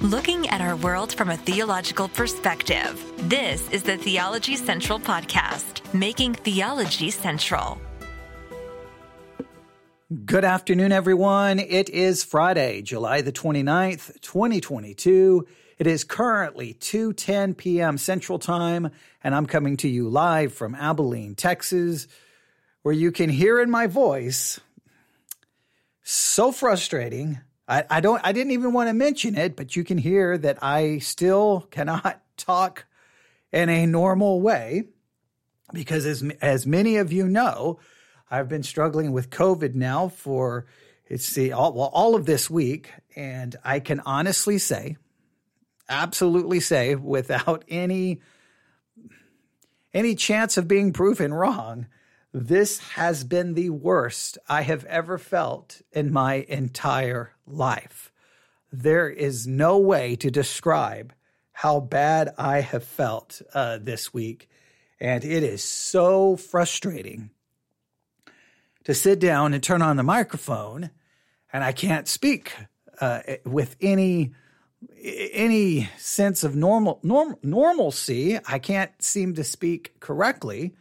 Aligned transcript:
looking 0.00 0.48
at 0.48 0.62
our 0.62 0.76
world 0.76 1.12
from 1.12 1.28
a 1.28 1.36
theological 1.36 2.08
perspective. 2.08 3.04
This 3.28 3.68
is 3.70 3.82
the 3.82 3.98
Theology 3.98 4.56
Central 4.56 4.98
Podcast, 4.98 5.92
making 5.92 6.32
theology 6.32 7.10
central. 7.10 7.78
Good 10.24 10.44
afternoon, 10.44 10.90
everyone. 10.90 11.58
It 11.58 11.90
is 11.90 12.24
Friday, 12.24 12.80
July 12.80 13.20
the 13.20 13.30
29th, 13.30 14.18
2022. 14.22 15.46
It 15.78 15.86
is 15.86 16.04
currently 16.04 16.72
2:10 16.74 17.54
p.m. 17.58 17.98
Central 17.98 18.38
Time, 18.38 18.90
and 19.22 19.34
I'm 19.34 19.46
coming 19.46 19.76
to 19.78 19.88
you 19.88 20.08
live 20.08 20.54
from 20.54 20.74
Abilene, 20.74 21.34
Texas, 21.34 22.08
where 22.82 22.94
you 22.94 23.12
can 23.12 23.28
hear 23.28 23.60
in 23.60 23.70
my 23.70 23.86
voice 23.86 24.60
so 26.02 26.52
frustrating 26.52 27.40
I, 27.70 27.84
I 27.88 28.00
don't 28.00 28.20
I 28.24 28.32
didn't 28.32 28.52
even 28.52 28.72
want 28.72 28.88
to 28.88 28.94
mention 28.94 29.36
it, 29.36 29.54
but 29.54 29.76
you 29.76 29.84
can 29.84 29.96
hear 29.96 30.36
that 30.36 30.58
I 30.62 30.98
still 30.98 31.68
cannot 31.70 32.20
talk 32.36 32.84
in 33.52 33.68
a 33.68 33.86
normal 33.86 34.40
way 34.40 34.84
because 35.72 36.04
as 36.04 36.22
as 36.42 36.66
many 36.66 36.96
of 36.96 37.12
you 37.12 37.28
know, 37.28 37.78
I've 38.28 38.48
been 38.48 38.64
struggling 38.64 39.12
with 39.12 39.30
COVID 39.30 39.74
now 39.74 40.08
for 40.08 40.66
it's 41.06 41.32
the 41.32 41.52
all, 41.52 41.72
well, 41.72 41.90
all 41.92 42.14
of 42.14 42.26
this 42.26 42.50
week, 42.50 42.90
and 43.16 43.54
I 43.64 43.80
can 43.80 44.00
honestly 44.00 44.58
say, 44.58 44.96
absolutely 45.88 46.60
say, 46.60 46.96
without 46.96 47.64
any 47.68 48.20
any 49.94 50.16
chance 50.16 50.56
of 50.56 50.66
being 50.66 50.92
proven 50.92 51.32
wrong, 51.32 51.86
this 52.32 52.78
has 52.90 53.24
been 53.24 53.54
the 53.54 53.70
worst 53.70 54.38
I 54.48 54.62
have 54.62 54.84
ever 54.84 55.18
felt 55.18 55.82
in 55.92 56.12
my 56.12 56.46
entire 56.48 57.32
life. 57.46 58.12
There 58.72 59.08
is 59.08 59.46
no 59.46 59.78
way 59.78 60.14
to 60.16 60.30
describe 60.30 61.12
how 61.52 61.80
bad 61.80 62.32
I 62.38 62.60
have 62.60 62.84
felt 62.84 63.42
uh, 63.52 63.78
this 63.78 64.14
week. 64.14 64.48
And 65.00 65.24
it 65.24 65.42
is 65.42 65.64
so 65.64 66.36
frustrating 66.36 67.30
to 68.84 68.94
sit 68.94 69.18
down 69.18 69.54
and 69.54 69.62
turn 69.62 69.82
on 69.82 69.96
the 69.96 70.02
microphone 70.02 70.90
and 71.52 71.64
I 71.64 71.72
can't 71.72 72.06
speak 72.06 72.54
uh, 73.00 73.20
with 73.44 73.76
any 73.80 74.32
any 75.02 75.90
sense 75.98 76.44
of 76.44 76.56
normal 76.56 77.00
norm, 77.02 77.36
normalcy. 77.42 78.38
I 78.46 78.58
can't 78.58 78.90
seem 79.02 79.34
to 79.34 79.44
speak 79.44 80.00
correctly. 80.00 80.74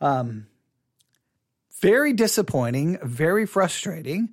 Um, 0.00 0.46
very 1.80 2.12
disappointing, 2.12 2.98
very 3.02 3.46
frustrating. 3.46 4.30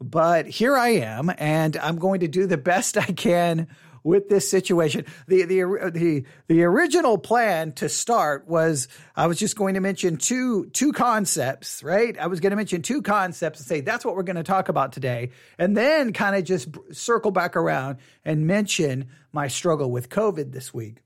But 0.00 0.46
here 0.46 0.76
I 0.76 0.88
am, 0.88 1.30
and 1.38 1.76
I'm 1.76 1.96
going 1.96 2.20
to 2.20 2.28
do 2.28 2.46
the 2.46 2.58
best 2.58 2.98
I 2.98 3.12
can 3.12 3.68
with 4.04 4.28
this 4.28 4.50
situation. 4.50 5.06
The, 5.28 5.44
the, 5.44 5.90
the, 5.94 6.24
the 6.48 6.64
original 6.64 7.18
plan 7.18 7.72
to 7.74 7.88
start 7.88 8.48
was 8.48 8.88
I 9.14 9.28
was 9.28 9.38
just 9.38 9.56
going 9.56 9.74
to 9.74 9.80
mention 9.80 10.16
two, 10.16 10.66
two 10.70 10.92
concepts, 10.92 11.84
right? 11.84 12.18
I 12.18 12.26
was 12.26 12.40
going 12.40 12.50
to 12.50 12.56
mention 12.56 12.82
two 12.82 13.00
concepts 13.00 13.60
and 13.60 13.66
say, 13.66 13.80
that's 13.80 14.04
what 14.04 14.16
we're 14.16 14.24
going 14.24 14.36
to 14.36 14.42
talk 14.42 14.68
about 14.68 14.92
today. 14.92 15.30
And 15.56 15.76
then 15.76 16.12
kind 16.12 16.34
of 16.34 16.42
just 16.42 16.68
circle 16.90 17.30
back 17.30 17.56
around 17.56 17.98
and 18.24 18.46
mention 18.46 19.08
my 19.32 19.46
struggle 19.46 19.90
with 19.90 20.08
COVID 20.08 20.52
this 20.52 20.74
week. 20.74 20.96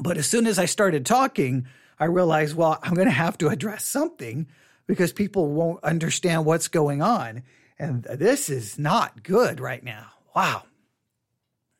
But 0.00 0.16
as 0.16 0.26
soon 0.26 0.46
as 0.46 0.60
I 0.60 0.66
started 0.66 1.04
talking, 1.04 1.66
I 1.98 2.04
realized, 2.04 2.54
well, 2.56 2.78
I'm 2.82 2.94
going 2.94 3.08
to 3.08 3.12
have 3.12 3.36
to 3.38 3.48
address 3.48 3.84
something 3.84 4.46
because 4.86 5.12
people 5.12 5.48
won't 5.48 5.82
understand 5.84 6.44
what's 6.44 6.68
going 6.68 7.02
on. 7.02 7.42
And 7.78 8.04
this 8.04 8.48
is 8.48 8.78
not 8.78 9.22
good 9.22 9.60
right 9.60 9.82
now. 9.82 10.08
Wow. 10.34 10.64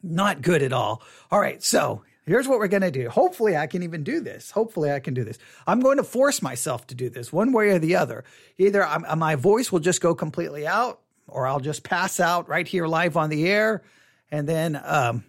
Not 0.03 0.43
good 0.43 0.63
at 0.63 0.73
all. 0.73 1.03
All 1.31 1.41
right. 1.41 1.63
So 1.63 2.03
here's 2.27 2.49
what 2.49 2.59
we're 2.59 2.69
going 2.69 2.83
to 2.83 2.91
do. 2.91 3.09
Hopefully, 3.09 3.57
I 3.57 3.67
can 3.67 3.83
even 3.83 4.03
do 4.03 4.21
this. 4.21 4.51
Hopefully, 4.51 4.91
I 4.91 5.01
can 5.01 5.15
do 5.15 5.25
this. 5.25 5.39
I'm 5.67 5.81
going 5.81 5.99
to 5.99 6.05
force 6.05 6.43
myself 6.43 6.87
to 6.89 6.95
do 6.95 7.09
this 7.09 7.33
one 7.33 7.53
way 7.53 7.69
or 7.69 7.79
the 7.79 7.97
other. 7.97 8.25
Either 8.59 8.85
I'm, 8.85 9.19
my 9.19 9.37
voice 9.37 9.71
will 9.71 9.81
just 9.81 10.01
go 10.01 10.15
completely 10.15 10.67
out, 10.67 11.01
or 11.29 11.47
I'll 11.47 11.61
just 11.61 11.85
pass 11.85 12.21
out 12.21 12.49
right 12.49 12.67
here 12.67 12.87
live 12.87 13.17
on 13.17 13.31
the 13.31 13.49
air. 13.49 13.83
And 14.31 14.49
then, 14.49 14.81
um, 14.83 15.25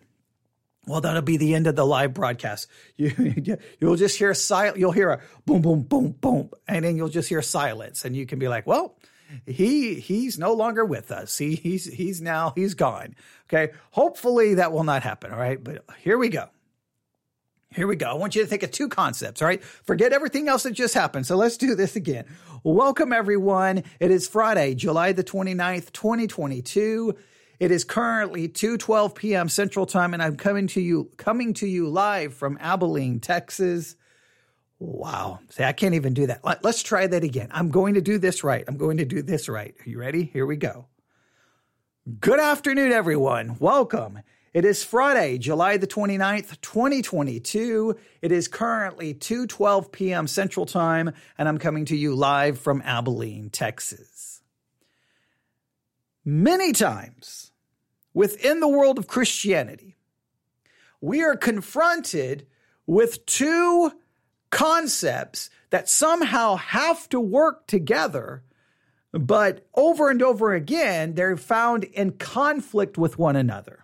well, 0.86 1.02
that'll 1.02 1.22
be 1.22 1.38
the 1.38 1.56
end 1.56 1.68
of 1.68 1.76
the 1.76 1.86
live 1.86 2.14
broadcast. 2.14 2.68
You, 2.98 3.58
you'll 3.80 3.96
just 3.96 4.18
hear 4.18 4.34
silent. 4.34 4.78
You'll 4.78 4.92
hear 4.92 5.10
a 5.10 5.22
boom, 5.46 5.62
boom, 5.62 5.82
boom, 5.84 6.12
boom, 6.12 6.50
and 6.68 6.86
then 6.86 6.96
you'll 6.96 7.10
just 7.10 7.30
hear 7.30 7.42
silence, 7.42 8.06
and 8.06 8.16
you 8.16 8.26
can 8.26 8.40
be 8.40 8.48
like, 8.48 8.68
"Well, 8.68 8.98
he 9.46 9.96
he's 9.96 10.38
no 10.38 10.54
longer 10.54 10.86
with 10.86 11.12
us. 11.12 11.38
He 11.38 11.56
he's 11.56 11.86
he's 11.86 12.22
now 12.22 12.54
he's 12.56 12.74
gone." 12.76 13.16
Okay. 13.52 13.74
Hopefully 13.92 14.56
that 14.56 14.72
will 14.72 14.84
not 14.84 15.04
happen. 15.04 15.32
All 15.32 15.40
right. 15.40 15.62
But 15.62 15.86
here 16.00 16.18
we 16.18 16.30
go. 16.30 16.50
Here 17.76 17.88
we 17.88 17.96
go. 17.96 18.08
I 18.08 18.14
want 18.14 18.36
you 18.36 18.44
to 18.44 18.48
think 18.48 18.62
of 18.62 18.70
two 18.70 18.88
concepts. 18.88 19.42
All 19.42 19.48
right. 19.48 19.64
Forget 19.64 20.14
everything 20.14 20.48
else 20.48 20.64
that 20.64 20.72
just 20.72 20.94
happened. 20.94 21.26
So 21.26 21.36
let's 21.36 21.58
do 21.58 21.74
this 21.76 21.96
again. 21.96 22.26
Welcome 22.64 23.12
everyone. 23.12 23.84
It 24.00 24.12
is 24.12 24.28
Friday, 24.28 24.76
July 24.76 25.12
the 25.12 25.24
29th, 25.24 25.92
2022. 25.92 27.16
It 27.64 27.72
is 27.72 27.86
currently 27.86 28.50
2:12 28.50 29.16
p.m. 29.16 29.48
Central 29.48 29.86
Time, 29.86 30.14
and 30.14 30.22
I'm 30.22 30.36
coming 30.36 30.68
to 30.68 30.82
you 30.82 31.10
coming 31.16 31.54
to 31.54 31.66
you 31.66 31.88
live 31.88 32.34
from 32.34 32.58
Abilene, 32.60 33.22
Texas. 33.22 33.96
Wow. 34.80 35.40
See, 35.48 35.64
I 35.64 35.72
can't 35.72 35.96
even 35.96 36.14
do 36.14 36.28
that. 36.28 36.44
Let, 36.44 36.66
us 36.66 36.84
try 36.84 37.08
that 37.08 37.24
again. 37.24 37.48
I'm 37.52 37.70
going 37.70 37.94
to 37.94 38.02
do 38.02 38.18
this 38.18 38.44
right. 38.44 38.66
I'm 38.68 38.76
going 38.76 38.98
to 38.98 39.06
do 39.06 39.22
this 39.22 39.48
right. 39.48 39.74
Are 39.80 39.90
you 39.90 39.98
ready? 39.98 40.26
Here 40.26 40.46
we 40.46 40.58
go. 40.58 40.88
Good 42.20 42.42
afternoon, 42.42 42.92
everyone. 42.92 43.56
Welcome. 43.62 44.20
It 44.54 44.66
is 44.66 44.84
Friday, 44.84 45.38
July 45.38 45.78
the 45.78 45.88
29th, 45.88 46.60
2022. 46.60 47.96
It 48.22 48.34
is 48.34 48.50
currently 48.50 49.14
2:12 49.14 49.90
p.m. 49.94 50.28
Central 50.28 50.66
Time, 50.66 51.14
and 51.38 51.48
I'm 51.48 51.60
coming 51.60 51.86
to 51.86 51.96
you 51.96 52.14
live 52.14 52.60
from 52.60 52.82
Abilene, 52.82 53.52
Texas. 53.52 54.42
Many 56.26 56.74
times 56.74 57.53
within 58.14 58.60
the 58.60 58.68
world 58.68 58.98
of 58.98 59.08
Christianity, 59.08 59.96
we 61.02 61.24
are 61.24 61.36
confronted 61.36 62.48
with 62.86 63.26
two 63.26 63.92
concepts 64.50 65.50
that 65.72 65.90
somehow 65.90 66.56
have 66.56 67.10
to 67.10 67.20
work 67.20 67.66
together, 67.68 68.44
but 69.12 69.66
over 69.74 70.10
and 70.10 70.22
over 70.22 70.54
again, 70.54 71.16
they're 71.16 71.38
found 71.38 71.84
in 71.86 72.12
conflict 72.12 72.98
with 72.98 73.18
one 73.18 73.36
another. 73.36 73.80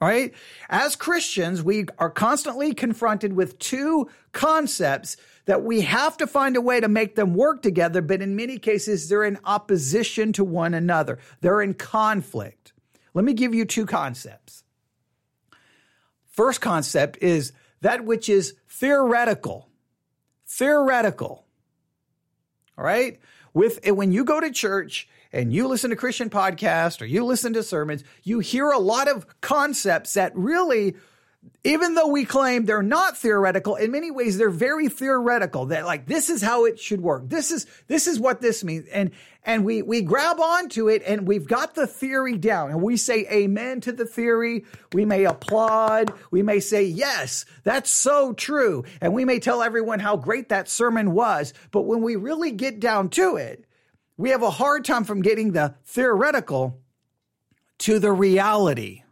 Right? 0.00 0.32
As 0.70 0.96
Christians, 0.96 1.62
we 1.62 1.84
are 1.98 2.08
constantly 2.08 2.72
confronted 2.72 3.34
with 3.34 3.58
two 3.58 4.08
concepts 4.32 5.18
that 5.44 5.62
we 5.62 5.82
have 5.82 6.16
to 6.18 6.26
find 6.26 6.56
a 6.56 6.60
way 6.60 6.80
to 6.80 6.88
make 6.88 7.16
them 7.16 7.34
work 7.34 7.60
together, 7.60 8.00
but 8.00 8.22
in 8.22 8.34
many 8.34 8.58
cases, 8.58 9.10
they're 9.10 9.24
in 9.24 9.38
opposition 9.44 10.32
to 10.34 10.44
one 10.44 10.72
another. 10.72 11.18
They're 11.42 11.60
in 11.60 11.74
conflict. 11.74 12.69
Let 13.14 13.24
me 13.24 13.32
give 13.32 13.54
you 13.54 13.64
two 13.64 13.86
concepts. 13.86 14.64
First 16.30 16.60
concept 16.60 17.18
is 17.20 17.52
that 17.80 18.04
which 18.04 18.28
is 18.28 18.54
theoretical. 18.68 19.68
Theoretical. 20.46 21.44
All 22.78 22.84
right? 22.84 23.20
With 23.52 23.80
when 23.86 24.12
you 24.12 24.24
go 24.24 24.40
to 24.40 24.50
church 24.50 25.08
and 25.32 25.52
you 25.52 25.66
listen 25.66 25.90
to 25.90 25.96
Christian 25.96 26.30
podcasts 26.30 27.00
or 27.00 27.04
you 27.04 27.24
listen 27.24 27.52
to 27.54 27.62
sermons, 27.62 28.04
you 28.22 28.38
hear 28.38 28.70
a 28.70 28.78
lot 28.78 29.08
of 29.08 29.40
concepts 29.40 30.14
that 30.14 30.36
really 30.36 30.94
even 31.62 31.94
though 31.94 32.08
we 32.08 32.24
claim 32.24 32.64
they're 32.64 32.82
not 32.82 33.18
theoretical, 33.18 33.76
in 33.76 33.90
many 33.90 34.10
ways 34.10 34.38
they're 34.38 34.50
very 34.50 34.88
theoretical. 34.88 35.66
That 35.66 35.84
like 35.84 36.06
this 36.06 36.30
is 36.30 36.40
how 36.40 36.64
it 36.64 36.78
should 36.78 37.00
work. 37.00 37.28
This 37.28 37.50
is 37.50 37.66
this 37.86 38.06
is 38.06 38.18
what 38.18 38.40
this 38.40 38.64
means, 38.64 38.88
and 38.88 39.10
and 39.44 39.64
we 39.64 39.82
we 39.82 40.00
grab 40.00 40.40
onto 40.40 40.88
it, 40.88 41.02
and 41.06 41.26
we've 41.26 41.46
got 41.46 41.74
the 41.74 41.86
theory 41.86 42.38
down, 42.38 42.70
and 42.70 42.82
we 42.82 42.96
say 42.96 43.26
amen 43.30 43.82
to 43.82 43.92
the 43.92 44.06
theory. 44.06 44.64
We 44.92 45.04
may 45.04 45.24
applaud. 45.24 46.12
We 46.30 46.42
may 46.42 46.60
say 46.60 46.84
yes, 46.84 47.44
that's 47.62 47.90
so 47.90 48.32
true, 48.32 48.84
and 49.00 49.12
we 49.12 49.26
may 49.26 49.38
tell 49.38 49.62
everyone 49.62 50.00
how 50.00 50.16
great 50.16 50.48
that 50.48 50.68
sermon 50.68 51.12
was. 51.12 51.52
But 51.72 51.82
when 51.82 52.00
we 52.00 52.16
really 52.16 52.52
get 52.52 52.80
down 52.80 53.10
to 53.10 53.36
it, 53.36 53.66
we 54.16 54.30
have 54.30 54.42
a 54.42 54.50
hard 54.50 54.86
time 54.86 55.04
from 55.04 55.20
getting 55.20 55.52
the 55.52 55.74
theoretical 55.84 56.80
to 57.78 57.98
the 57.98 58.12
reality 58.12 59.02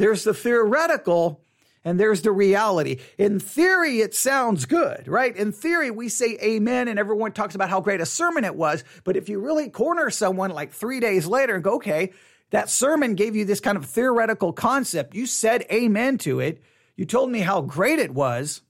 there's 0.00 0.24
the 0.24 0.32
theoretical 0.32 1.42
and 1.84 2.00
there's 2.00 2.22
the 2.22 2.32
reality. 2.32 3.00
In 3.18 3.38
theory, 3.38 4.00
it 4.00 4.14
sounds 4.14 4.64
good, 4.64 5.06
right? 5.06 5.36
In 5.36 5.52
theory, 5.52 5.90
we 5.90 6.08
say 6.08 6.38
amen 6.42 6.88
and 6.88 6.98
everyone 6.98 7.32
talks 7.32 7.54
about 7.54 7.68
how 7.68 7.82
great 7.82 8.00
a 8.00 8.06
sermon 8.06 8.44
it 8.44 8.54
was. 8.54 8.82
But 9.04 9.18
if 9.18 9.28
you 9.28 9.40
really 9.40 9.68
corner 9.68 10.08
someone 10.08 10.52
like 10.52 10.72
three 10.72 11.00
days 11.00 11.26
later 11.26 11.54
and 11.54 11.62
go, 11.62 11.74
okay, 11.76 12.12
that 12.48 12.70
sermon 12.70 13.14
gave 13.14 13.36
you 13.36 13.44
this 13.44 13.60
kind 13.60 13.76
of 13.76 13.84
theoretical 13.84 14.54
concept. 14.54 15.14
You 15.14 15.26
said 15.26 15.66
amen 15.70 16.16
to 16.18 16.40
it. 16.40 16.62
You 16.96 17.04
told 17.04 17.30
me 17.30 17.40
how 17.40 17.60
great 17.60 17.98
it 17.98 18.12
was. 18.12 18.62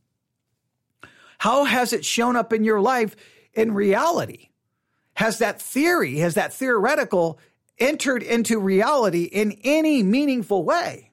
How 1.39 1.65
has 1.65 1.93
it 1.93 2.05
shown 2.05 2.35
up 2.35 2.53
in 2.53 2.65
your 2.65 2.81
life 2.81 3.15
in 3.55 3.73
reality? 3.73 4.49
Has 5.15 5.39
that 5.39 5.63
theory, 5.63 6.19
has 6.19 6.35
that 6.35 6.53
theoretical 6.53 7.39
entered 7.79 8.25
into 8.25 8.59
reality 8.59 9.25
in 9.25 9.53
any 9.63 10.03
meaningful 10.03 10.65
way? 10.65 11.10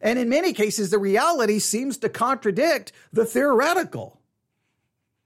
And 0.00 0.18
in 0.18 0.28
many 0.28 0.52
cases, 0.52 0.90
the 0.90 0.98
reality 0.98 1.58
seems 1.58 1.98
to 1.98 2.08
contradict 2.08 2.92
the 3.12 3.24
theoretical. 3.24 4.20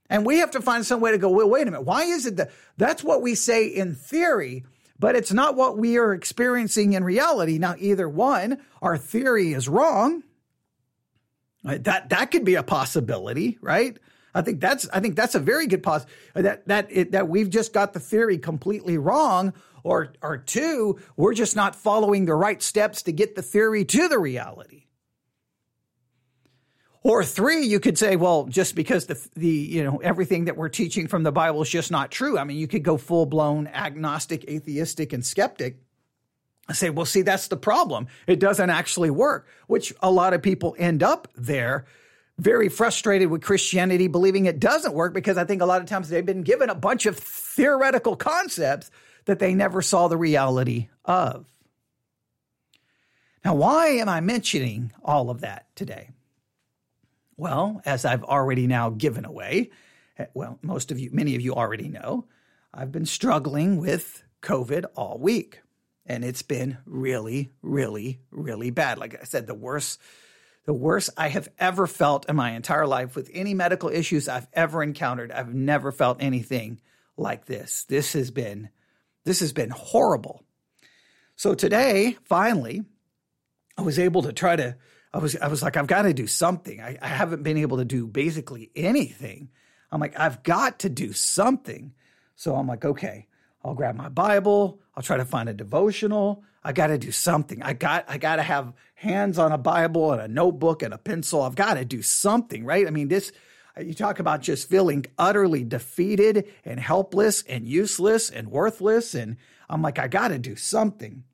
And 0.08 0.26
we 0.26 0.38
have 0.38 0.50
to 0.52 0.60
find 0.60 0.84
some 0.84 1.00
way 1.00 1.12
to 1.12 1.18
go, 1.18 1.30
well, 1.30 1.48
wait 1.48 1.62
a 1.62 1.70
minute, 1.70 1.86
why 1.86 2.04
is 2.04 2.26
it 2.26 2.36
that 2.36 2.50
that's 2.76 3.02
what 3.02 3.22
we 3.22 3.34
say 3.34 3.66
in 3.66 3.94
theory, 3.94 4.64
but 4.98 5.16
it's 5.16 5.32
not 5.32 5.56
what 5.56 5.78
we 5.78 5.96
are 5.96 6.12
experiencing 6.12 6.92
in 6.92 7.02
reality? 7.02 7.58
Now, 7.58 7.76
either 7.78 8.08
one, 8.08 8.58
our 8.82 8.98
theory 8.98 9.52
is 9.52 9.68
wrong. 9.68 10.22
That 11.64 12.10
that 12.10 12.30
could 12.30 12.44
be 12.44 12.56
a 12.56 12.62
possibility, 12.62 13.56
right? 13.60 13.96
I 14.34 14.42
think 14.42 14.60
that's 14.60 14.88
I 14.92 15.00
think 15.00 15.16
that's 15.16 15.34
a 15.34 15.40
very 15.40 15.66
good 15.66 15.82
pos 15.82 16.06
that 16.34 16.66
that 16.68 16.88
it, 16.90 17.12
that 17.12 17.28
we've 17.28 17.50
just 17.50 17.72
got 17.72 17.92
the 17.92 18.00
theory 18.00 18.38
completely 18.38 18.96
wrong, 18.98 19.52
or 19.84 20.14
or 20.22 20.38
two, 20.38 20.98
we're 21.16 21.34
just 21.34 21.54
not 21.56 21.76
following 21.76 22.24
the 22.24 22.34
right 22.34 22.62
steps 22.62 23.02
to 23.02 23.12
get 23.12 23.34
the 23.34 23.42
theory 23.42 23.84
to 23.86 24.08
the 24.08 24.18
reality. 24.18 24.86
Or 27.04 27.24
three, 27.24 27.66
you 27.66 27.80
could 27.80 27.98
say, 27.98 28.14
well, 28.14 28.44
just 28.44 28.74
because 28.74 29.06
the 29.06 29.28
the 29.34 29.48
you 29.48 29.84
know 29.84 29.98
everything 29.98 30.46
that 30.46 30.56
we're 30.56 30.68
teaching 30.68 31.08
from 31.08 31.24
the 31.24 31.32
Bible 31.32 31.60
is 31.62 31.68
just 31.68 31.90
not 31.90 32.10
true. 32.10 32.38
I 32.38 32.44
mean, 32.44 32.56
you 32.56 32.68
could 32.68 32.84
go 32.84 32.96
full 32.96 33.26
blown 33.26 33.66
agnostic, 33.66 34.48
atheistic, 34.48 35.12
and 35.12 35.26
skeptic. 35.26 35.78
I 36.68 36.74
say, 36.74 36.90
well, 36.90 37.04
see, 37.04 37.22
that's 37.22 37.48
the 37.48 37.56
problem. 37.56 38.06
It 38.28 38.38
doesn't 38.38 38.70
actually 38.70 39.10
work, 39.10 39.48
which 39.66 39.92
a 40.00 40.10
lot 40.10 40.32
of 40.32 40.42
people 40.42 40.76
end 40.78 41.02
up 41.02 41.26
there 41.34 41.86
very 42.42 42.68
frustrated 42.68 43.30
with 43.30 43.42
Christianity, 43.42 44.08
believing 44.08 44.46
it 44.46 44.58
doesn't 44.58 44.94
work 44.94 45.14
because 45.14 45.38
I 45.38 45.44
think 45.44 45.62
a 45.62 45.66
lot 45.66 45.80
of 45.80 45.86
times 45.86 46.08
they've 46.08 46.26
been 46.26 46.42
given 46.42 46.70
a 46.70 46.74
bunch 46.74 47.06
of 47.06 47.16
theoretical 47.16 48.16
concepts 48.16 48.90
that 49.26 49.38
they 49.38 49.54
never 49.54 49.80
saw 49.80 50.08
the 50.08 50.16
reality 50.16 50.88
of. 51.04 51.46
Now, 53.44 53.54
why 53.54 53.88
am 53.88 54.08
I 54.08 54.20
mentioning 54.20 54.92
all 55.04 55.30
of 55.30 55.40
that 55.40 55.66
today? 55.76 56.10
Well, 57.36 57.80
as 57.84 58.04
I've 58.04 58.24
already 58.24 58.66
now 58.66 58.90
given 58.90 59.24
away, 59.24 59.70
eh, 60.18 60.26
well, 60.34 60.58
most 60.62 60.90
of 60.90 60.98
you, 60.98 61.10
many 61.12 61.34
of 61.34 61.40
you 61.40 61.54
already 61.54 61.88
know, 61.88 62.26
I've 62.74 62.92
been 62.92 63.06
struggling 63.06 63.78
with 63.78 64.22
COVID 64.42 64.84
all 64.96 65.18
week. 65.18 65.60
And 66.04 66.24
it's 66.24 66.42
been 66.42 66.78
really, 66.84 67.52
really, 67.62 68.20
really 68.32 68.70
bad. 68.70 68.98
Like 68.98 69.20
I 69.20 69.24
said, 69.24 69.46
the 69.46 69.54
worst, 69.54 70.00
the 70.64 70.72
worst 70.72 71.10
I 71.16 71.28
have 71.28 71.48
ever 71.58 71.86
felt 71.86 72.28
in 72.28 72.36
my 72.36 72.52
entire 72.52 72.86
life 72.86 73.16
with 73.16 73.30
any 73.32 73.54
medical 73.54 73.88
issues 73.88 74.28
I've 74.28 74.48
ever 74.52 74.82
encountered. 74.82 75.32
I've 75.32 75.54
never 75.54 75.90
felt 75.92 76.22
anything 76.22 76.80
like 77.16 77.46
this. 77.46 77.84
This 77.84 78.12
has 78.12 78.30
been 78.30 78.70
this 79.24 79.40
has 79.40 79.52
been 79.52 79.70
horrible. 79.70 80.44
So 81.36 81.54
today, 81.54 82.16
finally, 82.24 82.84
I 83.76 83.82
was 83.82 83.98
able 83.98 84.22
to 84.22 84.32
try 84.32 84.56
to, 84.56 84.76
I 85.14 85.18
was, 85.18 85.36
I 85.36 85.48
was 85.48 85.62
like, 85.62 85.76
I've 85.76 85.86
got 85.86 86.02
to 86.02 86.14
do 86.14 86.26
something. 86.26 86.80
I, 86.80 86.98
I 87.00 87.08
haven't 87.08 87.42
been 87.42 87.58
able 87.58 87.78
to 87.78 87.84
do 87.84 88.06
basically 88.06 88.70
anything. 88.74 89.50
I'm 89.90 90.00
like, 90.00 90.18
I've 90.18 90.42
got 90.42 90.80
to 90.80 90.88
do 90.88 91.12
something. 91.12 91.94
So 92.34 92.54
I'm 92.56 92.66
like, 92.66 92.84
okay, 92.84 93.28
I'll 93.64 93.74
grab 93.74 93.94
my 93.96 94.08
Bible. 94.08 94.80
I'll 94.96 95.02
try 95.02 95.16
to 95.16 95.24
find 95.24 95.48
a 95.48 95.54
devotional. 95.54 96.44
I 96.64 96.72
got 96.72 96.88
to 96.88 96.98
do 96.98 97.12
something. 97.12 97.62
I 97.62 97.72
got, 97.72 98.04
I 98.08 98.18
got 98.18 98.36
to 98.36 98.42
have 98.42 98.72
hands 98.94 99.38
on 99.38 99.52
a 99.52 99.58
Bible 99.58 100.12
and 100.12 100.20
a 100.22 100.28
notebook 100.28 100.82
and 100.82 100.94
a 100.94 100.98
pencil. 100.98 101.42
I've 101.42 101.54
got 101.54 101.74
to 101.74 101.84
do 101.84 102.02
something, 102.02 102.64
right? 102.64 102.86
I 102.86 102.90
mean, 102.90 103.08
this, 103.08 103.32
you 103.80 103.94
talk 103.94 104.18
about 104.18 104.42
just 104.42 104.68
feeling 104.68 105.06
utterly 105.18 105.64
defeated 105.64 106.48
and 106.64 106.78
helpless 106.78 107.42
and 107.42 107.66
useless 107.66 108.30
and 108.30 108.48
worthless. 108.48 109.14
And 109.14 109.36
I'm 109.68 109.82
like, 109.82 109.98
I 109.98 110.08
got 110.08 110.28
to 110.28 110.38
do 110.38 110.56
something. 110.56 111.24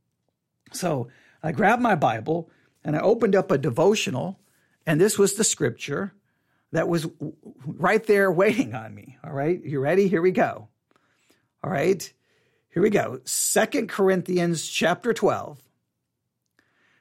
So 0.73 1.09
I 1.43 1.53
grabbed 1.53 1.83
my 1.83 1.95
Bible 1.95 2.51
and 2.85 2.97
I 2.97 3.01
opened 3.01 3.35
up 3.35 3.51
a 3.51 3.59
devotional, 3.59 4.39
and 4.87 5.01
this 5.01 5.19
was 5.19 5.35
the 5.35 5.45
scripture 5.45 6.15
that 6.73 6.89
was 6.89 7.07
right 7.67 8.05
there 8.05 8.31
waiting 8.31 8.75
on 8.75 8.95
me. 8.95 9.19
All 9.25 9.33
right, 9.33 9.63
you 9.63 9.81
ready? 9.81 10.09
Here 10.09 10.23
we 10.23 10.31
go. 10.31 10.69
All 11.63 11.71
right, 11.71 12.11
here 12.71 12.83
we 12.83 12.91
go. 12.91 13.21
Second 13.25 13.89
Corinthians 13.89 14.69
chapter 14.69 15.13
12. 15.13 15.61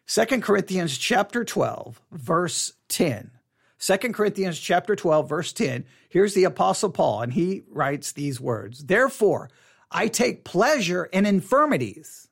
2 0.08 0.26
Corinthians 0.42 0.98
chapter 0.98 1.44
12, 1.44 2.02
verse 2.12 2.74
10. 2.88 3.32
2 3.80 3.98
Corinthians 4.12 4.60
chapter 4.60 4.96
12 4.96 5.30
verse 5.30 5.54
10. 5.54 5.86
Here's 6.10 6.34
the 6.34 6.46
apostle 6.46 6.90
Paul 6.90 7.22
and 7.22 7.34
he 7.34 7.64
writes 7.70 8.12
these 8.12 8.42
words. 8.42 8.86
Therefore, 8.86 9.50
I 9.92 10.08
take 10.08 10.44
pleasure 10.44 11.06
in 11.06 11.26
infirmities, 11.26 12.28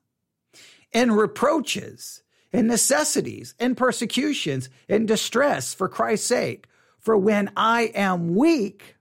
in 0.92 1.12
reproaches, 1.12 2.24
in 2.52 2.68
necessities, 2.68 3.54
in 3.60 3.76
persecutions, 3.76 4.70
in 4.88 5.06
distress 5.06 5.74
for 5.74 5.88
Christ's 5.88 6.28
sake. 6.28 6.68
For 7.00 7.16
when 7.16 7.52
I 7.56 7.92
am 7.94 8.36
weak, 8.36 8.96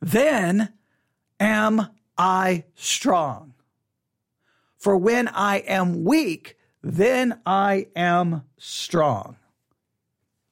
then 0.00 0.74
am 1.40 1.88
I 2.16 2.64
strong. 2.74 3.54
For 4.78 4.96
when 4.96 5.28
I 5.28 5.58
am 5.58 6.04
weak, 6.04 6.56
then 6.82 7.40
I 7.44 7.88
am 7.96 8.44
strong. 8.58 9.36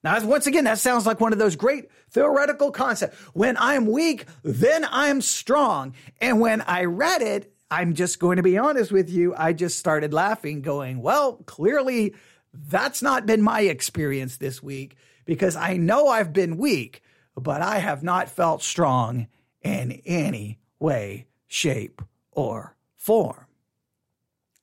Now, 0.02 0.22
once 0.26 0.46
again, 0.46 0.64
that 0.64 0.78
sounds 0.78 1.06
like 1.06 1.20
one 1.20 1.32
of 1.32 1.38
those 1.38 1.56
great 1.56 1.88
theoretical 2.10 2.70
concepts. 2.70 3.18
When 3.32 3.56
I'm 3.58 3.86
weak, 3.86 4.26
then 4.42 4.86
I'm 4.90 5.22
strong. 5.22 5.94
And 6.20 6.40
when 6.40 6.60
I 6.62 6.84
read 6.84 7.22
it, 7.22 7.54
I'm 7.70 7.94
just 7.94 8.18
going 8.18 8.36
to 8.36 8.42
be 8.42 8.58
honest 8.58 8.92
with 8.92 9.08
you, 9.08 9.34
I 9.36 9.52
just 9.52 9.78
started 9.78 10.12
laughing, 10.12 10.60
going, 10.60 11.00
well, 11.00 11.36
clearly 11.46 12.14
that's 12.52 13.02
not 13.02 13.26
been 13.26 13.42
my 13.42 13.62
experience 13.62 14.36
this 14.36 14.62
week 14.62 14.96
because 15.24 15.56
I 15.56 15.76
know 15.76 16.08
I've 16.08 16.32
been 16.32 16.56
weak, 16.58 17.02
but 17.36 17.62
I 17.62 17.78
have 17.78 18.02
not 18.02 18.28
felt 18.28 18.62
strong 18.62 19.26
in 19.62 20.02
any 20.04 20.60
way, 20.78 21.26
shape, 21.54 22.02
or 22.32 22.76
form. 22.96 23.46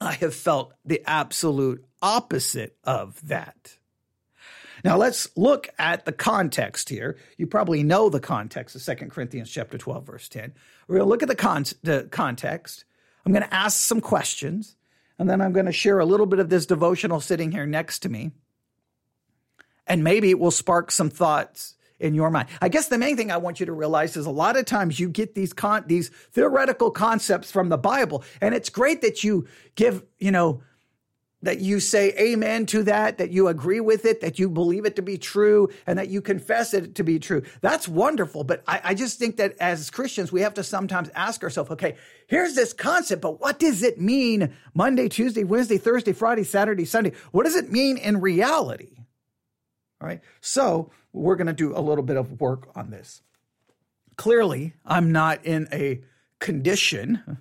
I 0.01 0.13
have 0.13 0.35
felt 0.35 0.73
the 0.83 1.01
absolute 1.05 1.85
opposite 2.01 2.75
of 2.83 3.25
that. 3.29 3.77
Now 4.83 4.97
let's 4.97 5.29
look 5.37 5.69
at 5.79 6.05
the 6.05 6.11
context 6.11 6.89
here. 6.89 7.17
You 7.37 7.47
probably 7.47 7.83
know 7.83 8.09
the 8.09 8.19
context 8.19 8.75
of 8.75 8.83
2 8.83 9.05
Corinthians 9.07 9.49
chapter 9.49 9.77
12 9.77 10.05
verse 10.05 10.27
10. 10.27 10.53
We're 10.87 10.97
going 10.97 11.05
to 11.05 11.09
look 11.09 11.23
at 11.23 11.29
the, 11.29 11.35
con- 11.35 11.65
the 11.81 12.09
context. 12.11 12.83
I'm 13.25 13.31
going 13.31 13.47
to 13.47 13.53
ask 13.53 13.77
some 13.77 14.01
questions 14.01 14.75
and 15.17 15.29
then 15.29 15.39
I'm 15.39 15.53
going 15.53 15.67
to 15.67 15.71
share 15.71 15.99
a 15.99 16.05
little 16.05 16.25
bit 16.25 16.39
of 16.39 16.49
this 16.49 16.65
devotional 16.65 17.21
sitting 17.21 17.51
here 17.51 17.67
next 17.67 17.99
to 17.99 18.09
me. 18.09 18.31
And 19.87 20.03
maybe 20.03 20.29
it 20.29 20.39
will 20.39 20.51
spark 20.51 20.91
some 20.91 21.09
thoughts 21.09 21.75
in 22.01 22.13
your 22.13 22.29
mind. 22.29 22.49
I 22.61 22.69
guess 22.69 22.87
the 22.87 22.97
main 22.97 23.15
thing 23.15 23.31
I 23.31 23.37
want 23.37 23.59
you 23.59 23.65
to 23.67 23.73
realize 23.73 24.17
is 24.17 24.25
a 24.25 24.31
lot 24.31 24.57
of 24.57 24.65
times 24.65 24.99
you 24.99 25.09
get 25.09 25.35
these 25.35 25.53
con- 25.53 25.85
these 25.87 26.09
theoretical 26.31 26.91
concepts 26.91 27.51
from 27.51 27.69
the 27.69 27.77
Bible 27.77 28.23
and 28.41 28.53
it's 28.53 28.69
great 28.69 29.01
that 29.01 29.23
you 29.23 29.47
give, 29.75 30.03
you 30.19 30.31
know, 30.31 30.61
that 31.43 31.59
you 31.59 31.79
say 31.79 32.13
amen 32.19 32.67
to 32.67 32.83
that, 32.83 33.17
that 33.17 33.31
you 33.31 33.47
agree 33.47 33.79
with 33.79 34.05
it, 34.05 34.21
that 34.21 34.37
you 34.37 34.47
believe 34.47 34.85
it 34.85 34.95
to 34.95 35.01
be 35.01 35.17
true, 35.17 35.69
and 35.87 35.97
that 35.97 36.09
you 36.09 36.21
confess 36.21 36.73
it 36.73 36.95
to 36.95 37.03
be 37.03 37.17
true. 37.17 37.41
That's 37.61 37.87
wonderful. 37.87 38.43
But 38.43 38.63
I, 38.67 38.81
I, 38.83 38.93
just 38.93 39.17
think 39.17 39.37
that 39.37 39.57
as 39.59 39.89
Christians, 39.89 40.31
we 40.31 40.41
have 40.41 40.53
to 40.55 40.63
sometimes 40.63 41.09
ask 41.15 41.43
ourselves, 41.43 41.71
okay, 41.71 41.95
here's 42.27 42.53
this 42.53 42.73
concept, 42.73 43.23
but 43.23 43.41
what 43.41 43.57
does 43.57 43.81
it 43.81 43.99
mean 43.99 44.53
Monday, 44.75 45.09
Tuesday, 45.09 45.43
Wednesday, 45.43 45.79
Thursday, 45.79 46.13
Friday, 46.13 46.43
Saturday, 46.43 46.85
Sunday? 46.85 47.13
What 47.31 47.45
does 47.45 47.55
it 47.55 47.71
mean 47.71 47.97
in 47.97 48.21
reality? 48.21 48.97
All 49.99 50.07
right. 50.07 50.21
So 50.41 50.91
we're 51.13 51.35
going 51.35 51.47
to 51.47 51.53
do 51.53 51.75
a 51.75 51.79
little 51.79 52.03
bit 52.03 52.17
of 52.17 52.39
work 52.39 52.69
on 52.75 52.89
this. 52.89 53.21
Clearly, 54.17 54.73
I'm 54.85 55.11
not 55.11 55.45
in 55.45 55.67
a 55.71 56.01
condition 56.39 57.39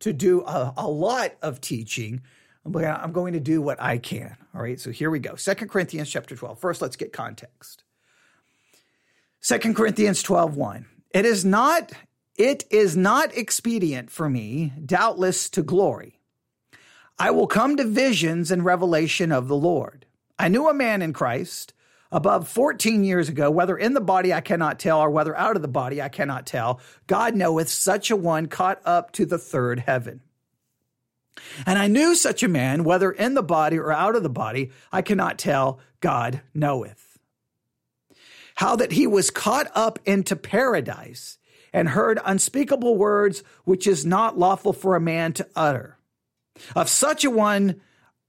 to 0.00 0.12
do 0.12 0.42
a, 0.42 0.74
a 0.76 0.88
lot 0.88 1.32
of 1.42 1.60
teaching 1.60 2.22
but 2.64 2.84
I'm 2.84 3.12
going 3.12 3.32
to 3.32 3.40
do 3.40 3.62
what 3.62 3.80
I 3.80 3.98
can. 3.98 4.36
All 4.54 4.62
right. 4.62 4.78
So 4.78 4.90
here 4.90 5.10
we 5.10 5.18
go. 5.18 5.34
Second 5.36 5.68
Corinthians 5.68 6.10
chapter 6.10 6.36
12. 6.36 6.58
First, 6.58 6.82
let's 6.82 6.96
get 6.96 7.12
context. 7.12 7.84
Second 9.40 9.74
Corinthians 9.74 10.22
12, 10.22 10.56
1. 10.56 10.86
It 11.12 11.24
is 11.24 11.44
not, 11.44 11.92
it 12.36 12.64
is 12.70 12.96
not 12.96 13.36
expedient 13.36 14.10
for 14.10 14.28
me, 14.28 14.72
doubtless 14.84 15.48
to 15.50 15.62
glory. 15.62 16.18
I 17.18 17.30
will 17.30 17.46
come 17.46 17.76
to 17.76 17.84
visions 17.84 18.50
and 18.50 18.64
revelation 18.64 19.32
of 19.32 19.48
the 19.48 19.56
Lord. 19.56 20.06
I 20.38 20.48
knew 20.48 20.68
a 20.68 20.74
man 20.74 21.02
in 21.02 21.12
Christ 21.12 21.72
above 22.12 22.48
14 22.48 23.04
years 23.04 23.28
ago, 23.28 23.50
whether 23.50 23.76
in 23.76 23.94
the 23.94 24.00
body 24.00 24.32
I 24.32 24.40
cannot 24.40 24.78
tell, 24.78 25.00
or 25.00 25.10
whether 25.10 25.36
out 25.36 25.56
of 25.56 25.62
the 25.62 25.68
body 25.68 26.02
I 26.02 26.08
cannot 26.08 26.46
tell. 26.46 26.80
God 27.06 27.34
knoweth 27.34 27.68
such 27.68 28.10
a 28.10 28.16
one 28.16 28.46
caught 28.46 28.80
up 28.84 29.12
to 29.12 29.26
the 29.26 29.38
third 29.38 29.80
heaven. 29.80 30.20
And 31.66 31.78
I 31.78 31.86
knew 31.86 32.14
such 32.14 32.42
a 32.42 32.48
man, 32.48 32.84
whether 32.84 33.10
in 33.10 33.34
the 33.34 33.42
body 33.42 33.78
or 33.78 33.92
out 33.92 34.16
of 34.16 34.22
the 34.22 34.28
body, 34.28 34.70
I 34.92 35.02
cannot 35.02 35.38
tell, 35.38 35.78
God 36.00 36.42
knoweth. 36.54 37.18
How 38.56 38.76
that 38.76 38.92
he 38.92 39.06
was 39.06 39.30
caught 39.30 39.68
up 39.74 39.98
into 40.04 40.36
paradise 40.36 41.38
and 41.72 41.88
heard 41.88 42.20
unspeakable 42.24 42.96
words 42.96 43.42
which 43.64 43.86
is 43.86 44.04
not 44.04 44.38
lawful 44.38 44.72
for 44.72 44.96
a 44.96 45.00
man 45.00 45.32
to 45.34 45.48
utter. 45.54 45.96
Of 46.74 46.88
such 46.88 47.24
a 47.24 47.30
one, 47.30 47.80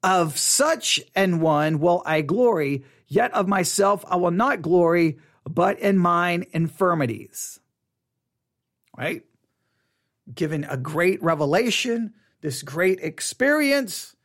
of 0.04 0.38
such 0.38 1.02
an 1.16 1.40
one 1.42 1.80
will 1.80 2.02
I 2.06 2.22
glory, 2.22 2.84
yet 3.12 3.34
of 3.34 3.48
myself 3.48 4.06
I 4.08 4.15
will 4.15 4.32
not 4.32 4.62
glory, 4.62 5.18
but 5.48 5.77
in 5.80 5.98
mine 5.98 6.46
infirmities. 6.53 7.60
Right? 8.98 9.24
Given 10.34 10.63
a 10.63 10.77
great 10.77 11.22
revelation, 11.22 12.13
this 12.39 12.63
great 12.63 13.00
experience, 13.01 14.15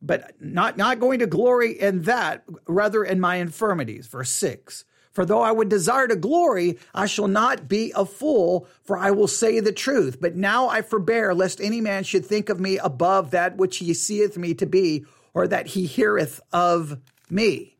but 0.00 0.32
not, 0.40 0.76
not 0.76 0.98
going 0.98 1.20
to 1.20 1.26
glory 1.26 1.78
in 1.80 2.02
that, 2.02 2.42
rather 2.66 3.04
in 3.04 3.20
my 3.20 3.36
infirmities. 3.36 4.08
Verse 4.08 4.30
6. 4.30 4.84
For 5.12 5.24
though 5.24 5.42
I 5.42 5.52
would 5.52 5.68
desire 5.68 6.08
to 6.08 6.16
glory, 6.16 6.78
I 6.94 7.06
shall 7.06 7.28
not 7.28 7.68
be 7.68 7.92
a 7.94 8.04
fool, 8.04 8.66
for 8.82 8.96
I 8.96 9.10
will 9.10 9.28
say 9.28 9.60
the 9.60 9.72
truth. 9.72 10.20
But 10.20 10.34
now 10.34 10.68
I 10.68 10.82
forbear, 10.82 11.34
lest 11.34 11.60
any 11.60 11.80
man 11.80 12.02
should 12.02 12.26
think 12.26 12.48
of 12.48 12.58
me 12.58 12.78
above 12.78 13.30
that 13.30 13.56
which 13.56 13.76
he 13.76 13.94
seeth 13.94 14.36
me 14.36 14.54
to 14.54 14.66
be, 14.66 15.04
or 15.34 15.46
that 15.46 15.68
he 15.68 15.86
heareth 15.86 16.40
of 16.52 16.98
me. 17.30 17.71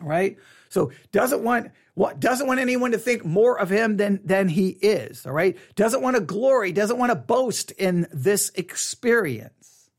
Right? 0.00 0.38
So 0.68 0.92
doesn't 1.12 1.42
want 1.42 1.72
what 1.94 2.20
doesn't 2.20 2.46
want 2.46 2.60
anyone 2.60 2.92
to 2.92 2.98
think 2.98 3.24
more 3.24 3.58
of 3.58 3.70
him 3.70 3.96
than 3.96 4.20
than 4.24 4.48
he 4.48 4.68
is, 4.68 5.26
all 5.26 5.32
right? 5.32 5.56
Doesn't 5.74 6.02
want 6.02 6.16
to 6.16 6.22
glory, 6.22 6.72
doesn't 6.72 6.98
want 6.98 7.10
to 7.10 7.16
boast 7.16 7.72
in 7.72 8.06
this 8.12 8.50
experience. 8.54 9.90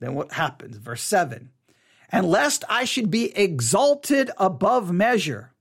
Then 0.00 0.14
what 0.14 0.32
happens? 0.32 0.76
Verse 0.78 1.02
7 1.02 1.50
and 2.12 2.28
lest 2.28 2.62
I 2.68 2.84
should 2.84 3.10
be 3.10 3.34
exalted 3.34 4.30
above 4.36 4.92
measure. 4.92 5.54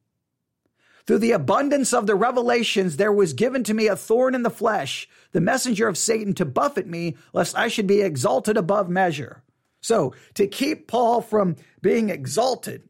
Through 1.08 1.20
the 1.20 1.32
abundance 1.32 1.94
of 1.94 2.06
the 2.06 2.16
revelations, 2.16 2.98
there 2.98 3.12
was 3.12 3.34
given 3.34 3.64
to 3.64 3.74
me 3.74 3.88
a 3.88 3.96
thorn 3.96 4.36
in 4.36 4.44
the 4.44 4.50
flesh, 4.50 5.10
the 5.32 5.42
messenger 5.42 5.88
of 5.88 5.98
Satan 5.98 6.34
to 6.36 6.46
buffet 6.46 6.86
me, 6.86 7.16
lest 7.34 7.58
I 7.58 7.70
should 7.70 7.88
be 7.88 8.02
exalted 8.02 8.58
above 8.58 8.90
measure. 8.90 9.42
So, 9.80 10.14
to 10.36 10.46
keep 10.46 10.88
Paul 10.88 11.22
from 11.22 11.56
being 11.82 12.10
exalted, 12.10 12.84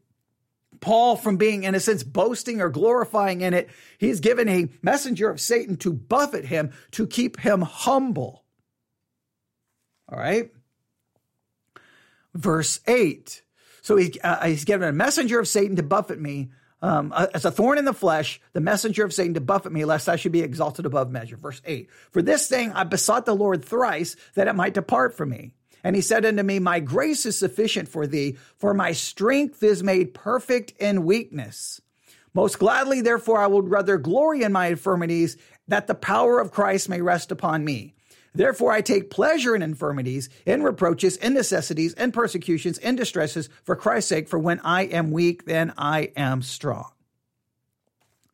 Paul 0.82 1.16
from 1.16 1.38
being, 1.38 1.64
in 1.64 1.74
a 1.74 1.80
sense, 1.80 2.02
boasting 2.02 2.60
or 2.60 2.68
glorifying 2.68 3.40
in 3.40 3.54
it, 3.54 3.70
he's 3.96 4.20
given 4.20 4.48
a 4.48 4.68
messenger 4.82 5.30
of 5.30 5.40
Satan 5.40 5.76
to 5.78 5.94
buffet 5.94 6.44
him, 6.44 6.72
to 6.90 7.06
keep 7.06 7.40
him 7.40 7.62
humble. 7.62 8.44
All 10.10 10.18
right? 10.18 10.50
Verse 12.34 12.80
8 12.86 13.42
so 13.82 13.96
he, 13.96 14.18
uh, 14.22 14.46
he's 14.46 14.64
given 14.64 14.88
a 14.88 14.92
messenger 14.92 15.40
of 15.40 15.48
Satan 15.48 15.76
to 15.76 15.82
buffet 15.82 16.20
me, 16.20 16.50
um, 16.80 17.12
as 17.12 17.44
a 17.44 17.50
thorn 17.50 17.78
in 17.78 17.84
the 17.84 17.92
flesh, 17.92 18.40
the 18.54 18.60
messenger 18.60 19.04
of 19.04 19.12
Satan 19.12 19.34
to 19.34 19.40
buffet 19.40 19.72
me, 19.72 19.84
lest 19.84 20.08
I 20.08 20.16
should 20.16 20.32
be 20.32 20.40
exalted 20.40 20.86
above 20.86 21.10
measure. 21.10 21.36
Verse 21.36 21.60
8 21.64 21.90
For 22.10 22.22
this 22.22 22.48
thing 22.48 22.72
I 22.72 22.84
besought 22.84 23.26
the 23.26 23.36
Lord 23.36 23.64
thrice 23.64 24.16
that 24.34 24.48
it 24.48 24.54
might 24.54 24.74
depart 24.74 25.16
from 25.16 25.30
me. 25.30 25.54
And 25.84 25.96
he 25.96 26.02
said 26.02 26.24
unto 26.24 26.42
me, 26.42 26.58
My 26.58 26.80
grace 26.80 27.26
is 27.26 27.38
sufficient 27.38 27.88
for 27.88 28.06
thee, 28.06 28.36
for 28.56 28.72
my 28.72 28.92
strength 28.92 29.62
is 29.62 29.82
made 29.82 30.14
perfect 30.14 30.72
in 30.78 31.04
weakness. 31.04 31.80
Most 32.34 32.58
gladly, 32.58 33.00
therefore, 33.00 33.38
I 33.38 33.46
would 33.46 33.68
rather 33.68 33.98
glory 33.98 34.42
in 34.42 34.52
my 34.52 34.68
infirmities, 34.68 35.36
that 35.68 35.86
the 35.86 35.94
power 35.94 36.38
of 36.38 36.50
Christ 36.50 36.88
may 36.88 37.00
rest 37.00 37.30
upon 37.30 37.64
me. 37.64 37.94
Therefore, 38.34 38.72
I 38.72 38.80
take 38.80 39.10
pleasure 39.10 39.54
in 39.54 39.62
infirmities, 39.62 40.30
in 40.46 40.62
reproaches, 40.62 41.16
in 41.18 41.34
necessities, 41.34 41.92
in 41.94 42.12
persecutions, 42.12 42.78
in 42.78 42.96
distresses 42.96 43.50
for 43.62 43.76
Christ's 43.76 44.08
sake. 44.08 44.28
For 44.28 44.38
when 44.38 44.60
I 44.60 44.84
am 44.84 45.10
weak, 45.10 45.44
then 45.44 45.74
I 45.76 46.12
am 46.16 46.40
strong. 46.40 46.90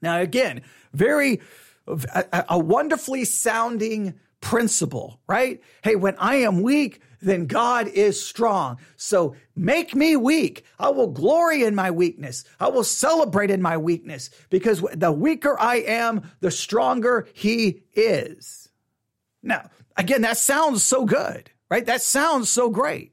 Now, 0.01 0.21
again, 0.21 0.63
very, 0.93 1.41
a, 1.89 2.45
a 2.51 2.59
wonderfully 2.59 3.25
sounding 3.25 4.15
principle, 4.41 5.19
right? 5.27 5.61
Hey, 5.83 5.97
when 5.97 6.15
I 6.19 6.37
am 6.37 6.63
weak, 6.63 7.01
then 7.21 7.47
God 7.47 7.89
is 7.89 8.25
strong. 8.25 8.79
So 8.97 9.35
make 9.57 9.95
me 9.95 10.17
weak. 10.17 10.65
I 10.79 10.91
will 10.91 11.09
glory 11.09 11.65
in 11.65 11.75
my 11.75 11.91
weakness. 11.91 12.45
I 12.61 12.69
will 12.69 12.85
celebrate 12.85 13.51
in 13.51 13.63
my 13.63 13.77
weakness 13.77 14.31
because 14.51 14.83
the 14.95 15.13
weaker 15.13 15.59
I 15.59 15.77
am, 15.77 16.31
the 16.41 16.51
stronger 16.51 17.29
he 17.35 17.83
is. 17.95 18.69
Now, 19.43 19.71
Again, 19.99 20.23
that 20.23 20.39
sounds 20.39 20.85
so 20.85 21.05
good, 21.05 21.51
right? 21.69 21.85
That 21.85 22.01
sounds 22.01 22.49
so 22.49 22.71
great. 22.71 23.13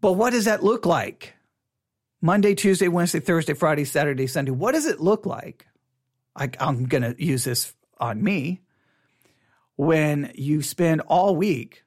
But 0.00 0.14
what 0.14 0.30
does 0.30 0.46
that 0.46 0.64
look 0.64 0.84
like? 0.84 1.34
Monday, 2.20 2.56
Tuesday, 2.56 2.88
Wednesday, 2.88 3.20
Thursday, 3.20 3.54
Friday, 3.54 3.84
Saturday, 3.84 4.26
Sunday. 4.26 4.50
What 4.50 4.72
does 4.72 4.84
it 4.84 5.00
look 5.00 5.26
like? 5.26 5.68
I, 6.34 6.50
I'm 6.58 6.86
going 6.86 7.02
to 7.02 7.14
use 7.24 7.44
this 7.44 7.72
on 7.98 8.20
me. 8.22 8.62
When 9.80 10.32
you 10.34 10.60
spend 10.60 11.00
all 11.00 11.34
week 11.34 11.84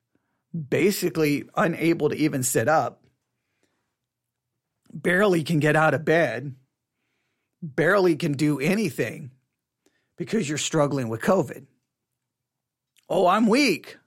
basically 0.51 1.43
unable 1.55 2.09
to 2.09 2.15
even 2.15 2.41
sit 2.41 2.67
up, 2.67 3.03
barely 4.91 5.43
can 5.43 5.59
get 5.59 5.75
out 5.75 5.93
of 5.93 6.03
bed, 6.03 6.55
barely 7.61 8.15
can 8.15 8.31
do 8.31 8.59
anything 8.59 9.29
because 10.17 10.49
you're 10.49 10.57
struggling 10.57 11.07
with 11.07 11.21
COVID. 11.21 11.67
Oh, 13.09 13.27
I'm 13.27 13.45
weak. 13.45 13.99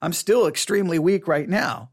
I'm 0.00 0.14
still 0.14 0.46
extremely 0.46 0.98
weak 0.98 1.28
right 1.28 1.50
now. 1.50 1.90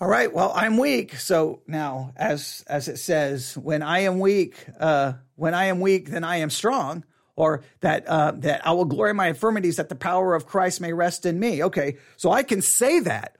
All 0.00 0.08
right, 0.08 0.32
well, 0.32 0.50
I'm 0.56 0.78
weak. 0.78 1.16
So 1.16 1.60
now, 1.66 2.14
as 2.16 2.64
as 2.66 2.88
it 2.88 2.96
says, 2.96 3.54
when 3.54 3.82
I 3.82 3.98
am 3.98 4.18
weak, 4.18 4.64
uh, 4.78 5.12
when 5.34 5.52
I 5.52 5.66
am 5.66 5.78
weak, 5.78 6.08
then 6.08 6.24
I 6.24 6.36
am 6.36 6.48
strong. 6.48 7.04
Or 7.36 7.62
that 7.80 8.06
uh, 8.06 8.32
that 8.38 8.66
I 8.66 8.72
will 8.72 8.84
glory 8.84 9.10
in 9.10 9.16
my 9.16 9.28
infirmities, 9.28 9.76
that 9.76 9.88
the 9.88 9.94
power 9.94 10.34
of 10.34 10.46
Christ 10.46 10.80
may 10.80 10.92
rest 10.92 11.24
in 11.24 11.38
me. 11.38 11.62
Okay, 11.64 11.96
so 12.16 12.30
I 12.30 12.42
can 12.42 12.60
say 12.60 13.00
that. 13.00 13.36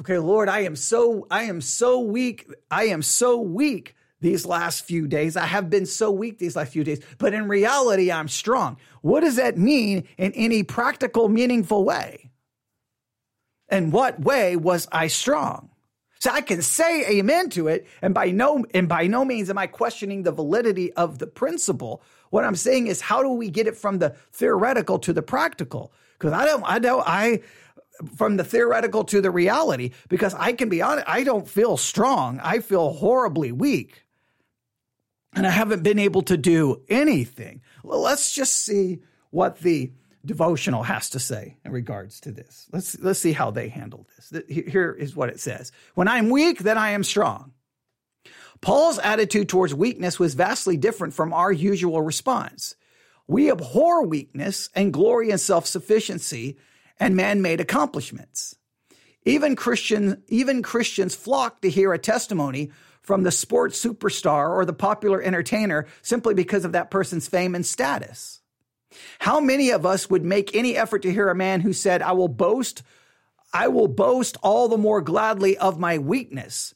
Okay, 0.00 0.18
Lord, 0.18 0.48
I 0.48 0.60
am 0.60 0.76
so 0.76 1.26
I 1.30 1.44
am 1.44 1.60
so 1.60 2.00
weak. 2.00 2.50
I 2.70 2.84
am 2.84 3.02
so 3.02 3.40
weak 3.40 3.94
these 4.20 4.46
last 4.46 4.84
few 4.84 5.06
days. 5.06 5.36
I 5.36 5.46
have 5.46 5.68
been 5.68 5.84
so 5.84 6.10
weak 6.10 6.38
these 6.38 6.56
last 6.56 6.72
few 6.72 6.84
days, 6.84 7.04
but 7.18 7.34
in 7.34 7.48
reality, 7.48 8.10
I'm 8.10 8.28
strong. 8.28 8.78
What 9.02 9.20
does 9.20 9.36
that 9.36 9.58
mean 9.58 10.04
in 10.16 10.32
any 10.32 10.62
practical, 10.62 11.28
meaningful 11.28 11.84
way? 11.84 12.30
And 13.68 13.92
what 13.92 14.20
way 14.20 14.56
was 14.56 14.86
I 14.92 15.08
strong? 15.08 15.70
So 16.20 16.30
I 16.30 16.40
can 16.40 16.62
say 16.62 17.18
amen 17.18 17.50
to 17.50 17.66
it, 17.66 17.86
and 18.00 18.14
by 18.14 18.30
no 18.30 18.64
and 18.72 18.88
by 18.88 19.08
no 19.08 19.24
means 19.24 19.50
am 19.50 19.58
I 19.58 19.66
questioning 19.66 20.22
the 20.22 20.30
validity 20.30 20.92
of 20.92 21.18
the 21.18 21.26
principle. 21.26 22.00
What 22.32 22.44
I'm 22.44 22.56
saying 22.56 22.86
is, 22.86 23.02
how 23.02 23.22
do 23.22 23.28
we 23.28 23.50
get 23.50 23.66
it 23.66 23.76
from 23.76 23.98
the 23.98 24.16
theoretical 24.32 24.98
to 25.00 25.12
the 25.12 25.20
practical? 25.20 25.92
Because 26.18 26.32
I 26.32 26.46
don't, 26.46 26.64
I 26.64 26.78
don't, 26.78 27.04
I 27.06 27.40
from 28.16 28.38
the 28.38 28.44
theoretical 28.44 29.04
to 29.04 29.20
the 29.20 29.30
reality. 29.30 29.90
Because 30.08 30.32
I 30.34 30.54
can 30.54 30.70
be 30.70 30.80
honest, 30.80 31.06
I 31.06 31.24
don't 31.24 31.46
feel 31.46 31.76
strong. 31.76 32.40
I 32.42 32.60
feel 32.60 32.94
horribly 32.94 33.52
weak 33.52 34.06
and 35.34 35.46
I 35.46 35.50
haven't 35.50 35.82
been 35.82 35.98
able 35.98 36.22
to 36.22 36.38
do 36.38 36.80
anything. 36.88 37.60
Well, 37.82 38.00
let's 38.00 38.32
just 38.32 38.64
see 38.64 39.00
what 39.28 39.58
the 39.58 39.92
devotional 40.24 40.84
has 40.84 41.10
to 41.10 41.18
say 41.18 41.58
in 41.66 41.72
regards 41.72 42.18
to 42.20 42.32
this. 42.32 42.66
Let's 42.72 42.98
let's 43.00 43.18
see 43.18 43.32
how 43.32 43.50
they 43.50 43.68
handle 43.68 44.06
this. 44.16 44.42
Here 44.48 44.92
is 44.92 45.14
what 45.14 45.28
it 45.28 45.38
says. 45.38 45.70
When 45.96 46.08
I'm 46.08 46.30
weak, 46.30 46.60
then 46.60 46.78
I 46.78 46.92
am 46.92 47.04
strong. 47.04 47.52
Paul's 48.62 49.00
attitude 49.00 49.48
towards 49.48 49.74
weakness 49.74 50.18
was 50.18 50.34
vastly 50.34 50.76
different 50.76 51.12
from 51.12 51.32
our 51.32 51.52
usual 51.52 52.00
response. 52.00 52.76
We 53.26 53.50
abhor 53.50 54.06
weakness 54.06 54.70
and 54.74 54.92
glory 54.92 55.30
in 55.30 55.38
self-sufficiency 55.38 56.56
and 56.98 57.16
man-made 57.16 57.60
accomplishments. 57.60 58.56
Even 59.24 59.56
Christian 59.56 60.22
even 60.28 60.62
Christians 60.62 61.14
flock 61.14 61.60
to 61.62 61.70
hear 61.70 61.92
a 61.92 61.98
testimony 61.98 62.70
from 63.02 63.24
the 63.24 63.30
sports 63.32 63.84
superstar 63.84 64.50
or 64.50 64.64
the 64.64 64.72
popular 64.72 65.20
entertainer 65.20 65.86
simply 66.02 66.34
because 66.34 66.64
of 66.64 66.72
that 66.72 66.90
person's 66.90 67.28
fame 67.28 67.54
and 67.54 67.66
status. 67.66 68.40
How 69.18 69.40
many 69.40 69.70
of 69.70 69.84
us 69.84 70.08
would 70.08 70.24
make 70.24 70.54
any 70.54 70.76
effort 70.76 71.02
to 71.02 71.12
hear 71.12 71.28
a 71.28 71.34
man 71.34 71.60
who 71.60 71.72
said, 71.72 72.02
I 72.02 72.12
will 72.12 72.28
boast, 72.28 72.82
I 73.52 73.68
will 73.68 73.88
boast 73.88 74.36
all 74.42 74.68
the 74.68 74.78
more 74.78 75.00
gladly 75.00 75.56
of 75.56 75.80
my 75.80 75.98
weakness. 75.98 76.74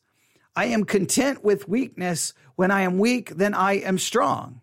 I 0.56 0.66
am 0.66 0.84
content 0.84 1.44
with 1.44 1.68
weakness. 1.68 2.32
When 2.56 2.70
I 2.70 2.80
am 2.80 2.98
weak, 2.98 3.36
then 3.36 3.52
I 3.52 3.74
am 3.74 3.98
strong. 3.98 4.62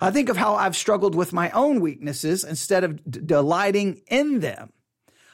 I 0.00 0.10
think 0.10 0.28
of 0.28 0.36
how 0.36 0.54
I've 0.54 0.76
struggled 0.76 1.14
with 1.14 1.32
my 1.32 1.50
own 1.50 1.80
weaknesses 1.80 2.44
instead 2.44 2.84
of 2.84 3.10
d- 3.10 3.20
delighting 3.24 4.02
in 4.06 4.40
them. 4.40 4.72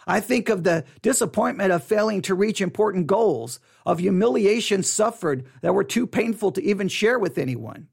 I 0.07 0.21
think 0.21 0.49
of 0.49 0.65
the 0.65 0.85
disappointment 1.03 1.73
of 1.73 1.85
failing 1.85 2.23
to 2.23 2.35
reach 2.35 2.61
important 2.61 3.07
goals, 3.07 3.61
of 3.85 3.99
humiliation 3.99 4.83
suffered 4.83 5.47
that 5.61 5.75
were 5.75 5.85
too 5.85 6.07
painful 6.07 6.53
to 6.53 6.63
even 6.63 6.89
share 6.89 7.19
with 7.19 7.39
anyone, 7.39 7.89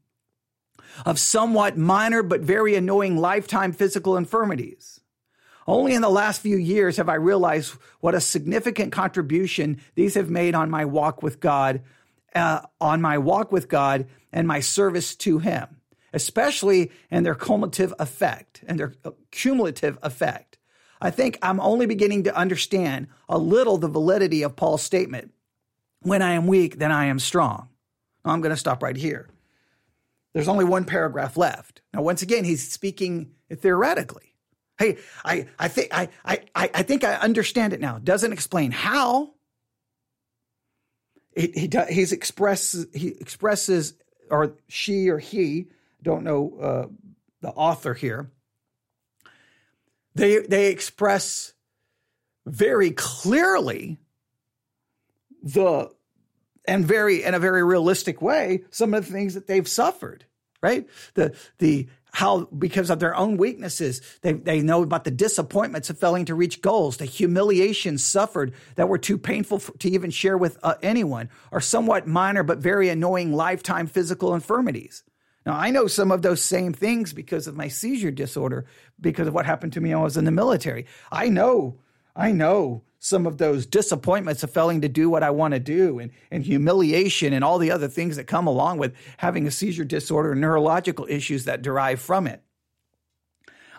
of 1.06 1.20
somewhat 1.20 1.78
minor 1.78 2.24
but 2.24 2.42
very 2.42 2.75
annoying 2.75 3.18
lifetime 3.18 3.74
physical 3.74 4.18
infirmities. 4.18 4.99
Only 5.69 5.93
in 5.93 6.01
the 6.01 6.09
last 6.09 6.41
few 6.41 6.57
years 6.57 6.97
have 6.97 7.09
I 7.09 7.13
realized 7.13 7.75
what 7.99 8.15
a 8.15 8.19
significant 8.19 8.91
contribution 8.91 9.79
these 9.93 10.15
have 10.15 10.27
made 10.27 10.55
on 10.55 10.71
my 10.71 10.83
walk 10.83 11.21
with 11.21 11.39
God, 11.39 11.83
uh, 12.33 12.61
on 12.81 13.03
my 13.03 13.19
walk 13.19 13.51
with 13.51 13.69
God 13.69 14.07
and 14.33 14.47
my 14.47 14.61
service 14.61 15.13
to 15.17 15.38
Him, 15.38 15.67
especially 16.11 16.91
in 17.11 17.21
their 17.21 17.35
cumulative 17.35 17.93
effect 17.99 18.63
and 18.65 18.79
their 18.79 18.95
cumulative 19.29 19.99
effect. 20.01 20.57
I 20.99 21.11
think 21.11 21.38
I'm 21.43 21.59
only 21.59 21.85
beginning 21.85 22.23
to 22.23 22.35
understand 22.35 23.07
a 23.29 23.38
little 23.38 23.77
the 23.77 23.88
validity 23.88 24.41
of 24.41 24.55
Paul's 24.55 24.81
statement 24.81 25.31
when 26.01 26.23
I 26.23 26.31
am 26.31 26.47
weak, 26.47 26.79
then 26.79 26.91
I 26.91 27.05
am 27.05 27.19
strong. 27.19 27.69
I'm 28.25 28.41
going 28.41 28.53
to 28.53 28.57
stop 28.57 28.81
right 28.81 28.97
here. 28.97 29.29
There's 30.33 30.47
only 30.47 30.65
one 30.65 30.85
paragraph 30.85 31.38
left. 31.38 31.81
Now, 31.93 32.01
once 32.01 32.23
again, 32.23 32.43
he's 32.43 32.71
speaking 32.71 33.33
theoretically. 33.53 34.28
Hey, 34.79 34.98
I, 35.25 35.48
I 35.59 35.67
think 35.67 35.89
I, 35.93 36.07
I, 36.24 36.39
I 36.55 36.83
think 36.83 37.03
I 37.03 37.15
understand 37.15 37.74
it 37.74 37.81
now. 37.81 38.00
Doesn't 38.00 38.31
explain 38.31 38.71
how. 38.71 39.33
He, 41.36 41.51
he 41.53 41.69
he's 41.89 42.12
expresses 42.13 42.88
he 42.93 43.09
expresses 43.09 43.93
or 44.31 44.55
she 44.67 45.09
or 45.09 45.19
he 45.19 45.67
don't 46.01 46.24
know 46.24 46.57
uh, 46.59 46.88
the 47.41 47.50
author 47.50 47.93
here. 47.93 48.31
They 50.15 50.39
they 50.39 50.71
express 50.71 51.53
very 52.45 52.91
clearly 52.91 54.00
the 55.43 55.91
and 56.67 56.86
very 56.86 57.24
in 57.24 57.33
a 57.33 57.39
very 57.39 57.63
realistic 57.63 58.21
way 58.21 58.63
some 58.69 58.93
of 58.93 59.05
the 59.05 59.12
things 59.12 59.33
that 59.33 59.48
they've 59.48 59.67
suffered 59.67 60.25
right 60.62 60.88
the 61.13 61.36
the 61.59 61.88
how 62.12 62.46
because 62.46 62.89
of 62.89 63.00
their 63.00 63.16
own 63.16 63.38
weaknesses 63.38 64.01
they, 64.22 64.34
they 64.34 64.62
know 64.62 64.82
about 64.84 65.04
the 65.04 65.12
disappointments 65.12 65.89
of 65.89 66.00
failing 66.00 66.25
to 66.25 66.36
reach 66.36 66.62
goals. 66.62 66.98
The 66.98 67.06
humiliations 67.06 68.04
suffered 68.04 68.54
that 68.75 68.89
were 68.89 68.98
too 68.98 69.18
painful 69.18 69.60
for, 69.60 69.78
to 69.78 69.89
even 69.89 70.12
share 70.12 70.38
with 70.38 70.58
uh, 70.63 70.75
anyone 70.82 71.30
or 71.51 71.62
somewhat 71.62 72.08
minor 72.08 72.44
but 72.44 72.60
very 72.60 72.89
annoying 72.89 73.34
lifetime 73.34 73.88
physical 73.88 74.34
infirmities. 74.34 75.04
Now 75.46 75.56
i 75.56 75.70
know 75.72 75.88
some 75.88 76.12
of 76.12 76.22
those 76.22 76.42
same 76.42 76.74
things 76.74 77.13
because 77.13 77.48
of 77.48 77.56
my 77.56 77.68
seizure 77.68 78.12
disorder 78.12 78.66
because 79.00 79.28
of 79.28 79.34
what 79.34 79.46
happened 79.46 79.74
to 79.74 79.82
me 79.82 79.89
when 79.89 80.00
i 80.00 80.04
was 80.04 80.18
in 80.18 80.25
the 80.25 80.32
military. 80.32 80.86
I 81.12 81.30
know 81.30 81.80
i 82.16 82.32
know 82.32 82.84
some 83.00 83.25
of 83.25 83.38
those 83.38 83.65
disappointments 83.65 84.44
of 84.44 84.51
failing 84.51 84.82
to 84.82 84.89
do 84.89 85.10
what 85.10 85.24
I 85.24 85.29
want 85.29 85.53
to 85.53 85.60
do 85.60 86.00
and, 86.00 86.12
and 86.29 86.44
humiliation 86.44 87.32
and 87.32 87.44
all 87.44 87.58
the 87.58 87.72
other 87.72 87.88
things 87.88 88.18
that 88.18 88.27
come 88.27 88.46
along 88.46 88.77
with 88.77 88.94
having 89.18 89.48
a 89.48 89.51
seizure 89.51 89.86
disorder 89.86 90.34
and 90.34 90.41
neurological 90.41 91.08
issues 91.10 91.46
that 91.46 91.62
derive 91.62 92.01
from 92.01 92.27
it. 92.27 92.44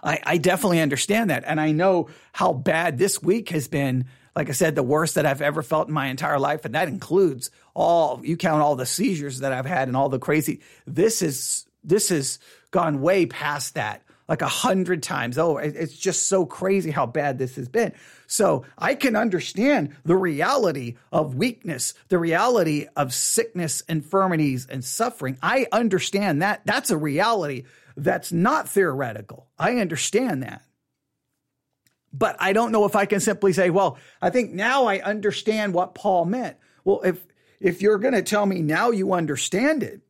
I, 0.03 0.19
I 0.25 0.37
definitely 0.39 0.81
understand 0.81 1.29
that. 1.29 1.45
And 1.47 1.61
I 1.61 1.73
know 1.73 2.09
how 2.33 2.55
bad 2.55 2.97
this 2.97 3.23
week 3.23 3.51
has 3.51 3.69
been. 3.69 4.07
Like 4.35 4.49
I 4.49 4.53
said, 4.53 4.75
the 4.75 4.83
worst 4.83 5.17
that 5.17 5.27
I've 5.27 5.43
ever 5.43 5.63
felt 5.63 5.89
in 5.89 5.95
my 5.95 6.07
entire 6.07 6.39
life. 6.39 6.65
And 6.65 6.75
that 6.75 6.89
includes 6.89 7.51
all, 7.75 8.25
you 8.25 8.39
count 8.39 8.63
all 8.63 8.77
the 8.77 8.87
seizures 8.87 9.41
that 9.41 9.53
I've 9.53 9.67
had 9.67 9.89
and 9.89 9.97
all 9.97 10.09
the 10.09 10.19
crazy. 10.19 10.61
This 10.87 11.21
is, 11.21 11.67
this 11.85 12.09
has 12.09 12.39
gone 12.71 13.03
way 13.03 13.27
past 13.27 13.75
that 13.75 14.03
like 14.31 14.43
a 14.43 14.49
hundred 14.49 15.03
times. 15.03 15.37
Oh, 15.39 15.57
it's 15.59 15.97
just 15.97 16.29
so 16.29 16.47
crazy 16.47 16.93
how 16.93 17.05
bad 17.05 17.37
this 17.37 17.57
has 17.57 17.69
been. 17.69 17.93
So 18.29 18.65
I 18.79 18.95
can 18.95 19.17
understand 19.17 19.97
the 20.05 20.17
reality 20.17 20.97
of 21.11 21.35
weakness, 21.35 21.95
the 22.09 22.19
reality 22.19 22.87
of 22.95 23.13
sickness, 23.13 23.81
infirmities, 23.89 24.69
and 24.71 24.85
suffering. 24.85 25.37
I 25.43 25.67
understand 25.73 26.43
that. 26.43 26.63
That's 26.65 26.93
a 26.93 26.97
reality 26.97 27.65
that's 27.97 28.31
not 28.31 28.69
theoretical. 28.69 29.49
I 29.59 29.79
understand 29.79 30.45
that. 30.45 30.63
But 32.13 32.37
I 32.39 32.53
don't 32.53 32.71
know 32.71 32.85
if 32.85 32.95
I 32.95 33.07
can 33.07 33.19
simply 33.19 33.53
say, 33.53 33.69
well, 33.69 33.99
I 34.23 34.31
think 34.31 34.53
now 34.53 34.87
I 34.87 35.01
understand 35.01 35.75
what 35.75 35.97
Paul 35.97 36.25
meant. 36.25 36.57
Well, 36.85 37.01
if 37.03 37.27
if 37.59 37.83
you're 37.83 37.99
going 37.99 38.15
to 38.15 38.23
tell 38.23 38.47
me 38.47 38.63
now 38.63 38.91
you 38.91 39.13
understand 39.13 39.83
it, 39.83 40.01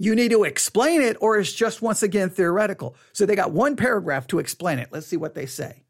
you 0.00 0.14
need 0.14 0.30
to 0.30 0.44
explain 0.44 1.02
it 1.02 1.18
or 1.20 1.38
it's 1.38 1.52
just 1.52 1.82
once 1.82 2.02
again 2.02 2.30
theoretical. 2.30 2.96
So 3.12 3.26
they 3.26 3.36
got 3.36 3.52
one 3.52 3.76
paragraph 3.76 4.26
to 4.28 4.38
explain 4.38 4.78
it. 4.78 4.88
Let's 4.90 5.06
see 5.06 5.18
what 5.18 5.34
they 5.34 5.44
say. 5.44 5.84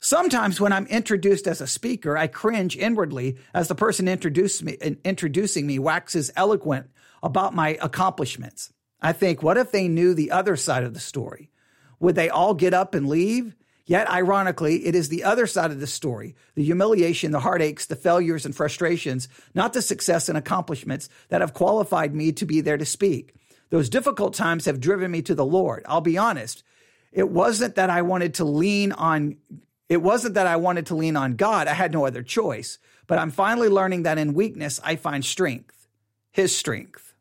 Sometimes 0.00 0.60
when 0.60 0.70
I'm 0.70 0.86
introduced 0.86 1.46
as 1.46 1.62
a 1.62 1.66
speaker, 1.66 2.18
I 2.18 2.26
cringe 2.26 2.76
inwardly 2.76 3.38
as 3.54 3.68
the 3.68 3.74
person 3.74 4.04
me, 4.04 4.96
introducing 5.02 5.66
me 5.66 5.78
waxes 5.78 6.30
eloquent 6.36 6.90
about 7.22 7.54
my 7.54 7.78
accomplishments. 7.80 8.70
I 9.00 9.14
think, 9.14 9.42
what 9.42 9.56
if 9.56 9.72
they 9.72 9.88
knew 9.88 10.12
the 10.12 10.30
other 10.30 10.56
side 10.56 10.84
of 10.84 10.92
the 10.92 11.00
story? 11.00 11.50
Would 12.00 12.16
they 12.16 12.28
all 12.28 12.52
get 12.52 12.74
up 12.74 12.94
and 12.94 13.08
leave? 13.08 13.56
Yet, 13.90 14.08
ironically, 14.08 14.86
it 14.86 14.94
is 14.94 15.08
the 15.08 15.24
other 15.24 15.48
side 15.48 15.72
of 15.72 15.80
the 15.80 15.86
story 15.88 16.36
the 16.54 16.62
humiliation, 16.62 17.32
the 17.32 17.40
heartaches, 17.40 17.86
the 17.86 17.96
failures 17.96 18.46
and 18.46 18.54
frustrations, 18.54 19.26
not 19.52 19.72
the 19.72 19.82
success 19.82 20.28
and 20.28 20.38
accomplishments 20.38 21.08
that 21.28 21.40
have 21.40 21.54
qualified 21.54 22.14
me 22.14 22.30
to 22.30 22.46
be 22.46 22.60
there 22.60 22.76
to 22.76 22.84
speak. 22.84 23.34
Those 23.70 23.88
difficult 23.88 24.34
times 24.34 24.66
have 24.66 24.78
driven 24.78 25.10
me 25.10 25.22
to 25.22 25.34
the 25.34 25.44
Lord. 25.44 25.82
I'll 25.88 26.00
be 26.00 26.16
honest. 26.16 26.62
It 27.10 27.30
wasn't 27.30 27.74
that 27.74 27.90
I 27.90 28.02
wanted 28.02 28.34
to 28.34 28.44
lean 28.44 28.92
on 28.92 29.38
it 29.88 30.00
wasn't 30.00 30.34
that 30.34 30.46
I 30.46 30.54
wanted 30.54 30.86
to 30.86 30.94
lean 30.94 31.16
on 31.16 31.34
God. 31.34 31.66
I 31.66 31.74
had 31.74 31.90
no 31.90 32.06
other 32.06 32.22
choice. 32.22 32.78
But 33.08 33.18
I'm 33.18 33.32
finally 33.32 33.68
learning 33.68 34.04
that 34.04 34.18
in 34.18 34.34
weakness 34.34 34.78
I 34.84 34.94
find 34.94 35.24
strength, 35.24 35.88
his 36.30 36.56
strength. 36.56 37.12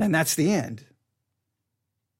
And 0.00 0.12
that's 0.12 0.34
the 0.34 0.50
end. 0.50 0.84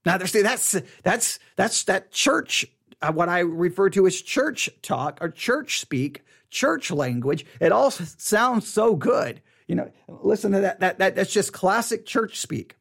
Now, 0.05 0.19
see, 0.19 0.43
that's 0.43 0.77
that's 1.03 1.39
that's 1.57 1.85
that 1.85 2.11
church. 2.11 2.67
Uh, 3.03 3.13
what 3.13 3.29
I 3.29 3.41
refer 3.41 3.89
to 3.91 4.07
as 4.07 4.21
church 4.21 4.69
talk 4.83 5.19
or 5.21 5.31
church 5.31 5.81
speak, 5.81 6.23
church 6.51 6.91
language. 6.91 7.47
It 7.61 7.73
all 7.73 7.91
sounds 7.91 8.69
so 8.69 8.95
good. 8.97 9.41
You 9.67 9.77
know, 9.77 9.91
listen 10.09 10.53
to 10.53 10.61
that. 10.61 10.81
That, 10.81 10.99
that 10.99 11.17
that's 11.17 11.33
just 11.33 11.53
classic 11.53 12.07
church 12.07 12.39
speak. 12.39 12.77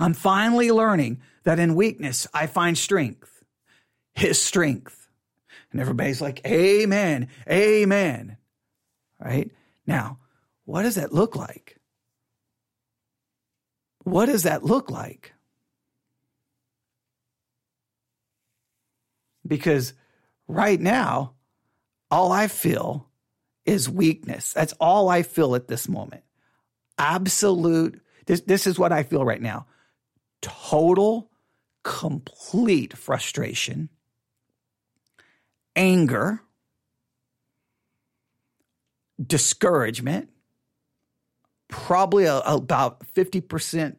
I'm 0.00 0.14
finally 0.14 0.70
learning 0.70 1.20
that 1.44 1.58
in 1.58 1.74
weakness 1.74 2.26
I 2.32 2.46
find 2.46 2.76
strength, 2.76 3.44
His 4.14 4.40
strength, 4.40 5.08
and 5.72 5.80
everybody's 5.80 6.20
like, 6.20 6.40
"Amen, 6.46 7.28
Amen." 7.48 8.36
Right 9.20 9.50
now, 9.86 10.18
what 10.64 10.82
does 10.82 10.94
that 10.94 11.12
look 11.12 11.36
like? 11.36 11.76
What 14.04 14.26
does 14.26 14.44
that 14.44 14.64
look 14.64 14.90
like? 14.90 15.34
Because 19.48 19.94
right 20.46 20.80
now, 20.80 21.34
all 22.10 22.32
I 22.32 22.48
feel 22.48 23.08
is 23.64 23.88
weakness. 23.88 24.52
That's 24.52 24.72
all 24.74 25.08
I 25.08 25.22
feel 25.22 25.54
at 25.54 25.68
this 25.68 25.88
moment. 25.88 26.22
Absolute, 26.96 28.00
this, 28.26 28.40
this 28.42 28.66
is 28.66 28.78
what 28.78 28.92
I 28.92 29.02
feel 29.02 29.24
right 29.24 29.42
now 29.42 29.66
total, 30.40 31.30
complete 31.82 32.96
frustration, 32.96 33.88
anger, 35.74 36.40
discouragement, 39.24 40.30
probably 41.68 42.24
a, 42.24 42.38
about 42.38 43.02
50% 43.14 43.96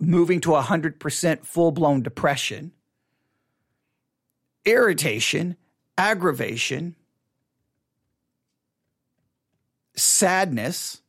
moving 0.00 0.40
to 0.40 0.50
100% 0.50 1.44
full 1.44 1.70
blown 1.70 2.02
depression 2.02 2.72
irritation, 4.64 5.56
aggravation, 5.96 6.96
sadness. 9.96 11.00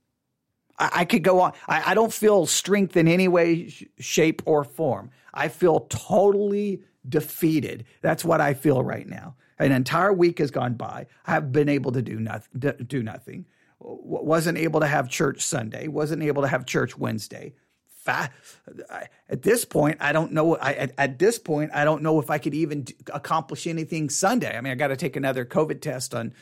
I, 0.77 0.91
I 0.93 1.05
could 1.05 1.23
go 1.23 1.41
on. 1.41 1.53
I, 1.67 1.91
I, 1.91 1.93
don't 1.93 2.13
feel 2.13 2.45
strength 2.45 2.97
in 2.97 3.07
any 3.07 3.27
way, 3.27 3.69
sh- 3.69 3.85
shape, 3.99 4.41
or 4.45 4.63
form. 4.63 5.11
I 5.33 5.47
feel 5.47 5.81
totally 5.89 6.81
defeated. 7.07 7.85
That's 8.01 8.25
what 8.25 8.41
I 8.41 8.53
feel 8.53 8.83
right 8.83 9.07
now. 9.07 9.35
An 9.57 9.71
entire 9.71 10.13
week 10.13 10.39
has 10.39 10.51
gone 10.51 10.73
by. 10.73 11.07
I 11.25 11.31
have 11.31 11.51
been 11.51 11.69
able 11.69 11.91
to 11.93 12.01
do 12.01 12.19
nothing. 12.19 12.73
Do 12.87 13.03
nothing. 13.03 13.45
Wasn't 13.79 14.57
able 14.57 14.79
to 14.81 14.87
have 14.87 15.09
church 15.09 15.41
Sunday. 15.41 15.87
Wasn't 15.87 16.21
able 16.23 16.41
to 16.41 16.47
have 16.47 16.65
church 16.65 16.97
Wednesday 16.97 17.53
fa- 18.05 18.31
at 19.27 19.41
this 19.41 19.65
point, 19.65 19.97
I 19.99 20.11
don't 20.13 20.31
know. 20.31 20.55
I, 20.55 20.73
at, 20.73 20.91
at, 20.97 21.19
this 21.19 21.39
point, 21.39 21.71
I 21.73 21.83
don't 21.83 22.03
know 22.03 22.19
if 22.19 22.29
I 22.29 22.37
could 22.37 22.53
even 22.53 22.85
accomplish 23.11 23.67
anything 23.67 24.09
Sunday. 24.09 24.55
I 24.55 24.61
mean, 24.61 24.71
I 24.71 24.75
got 24.75 24.87
to 24.87 24.95
take 24.95 25.15
another 25.15 25.43
COVID 25.43 25.81
test 25.81 26.13
on 26.13 26.33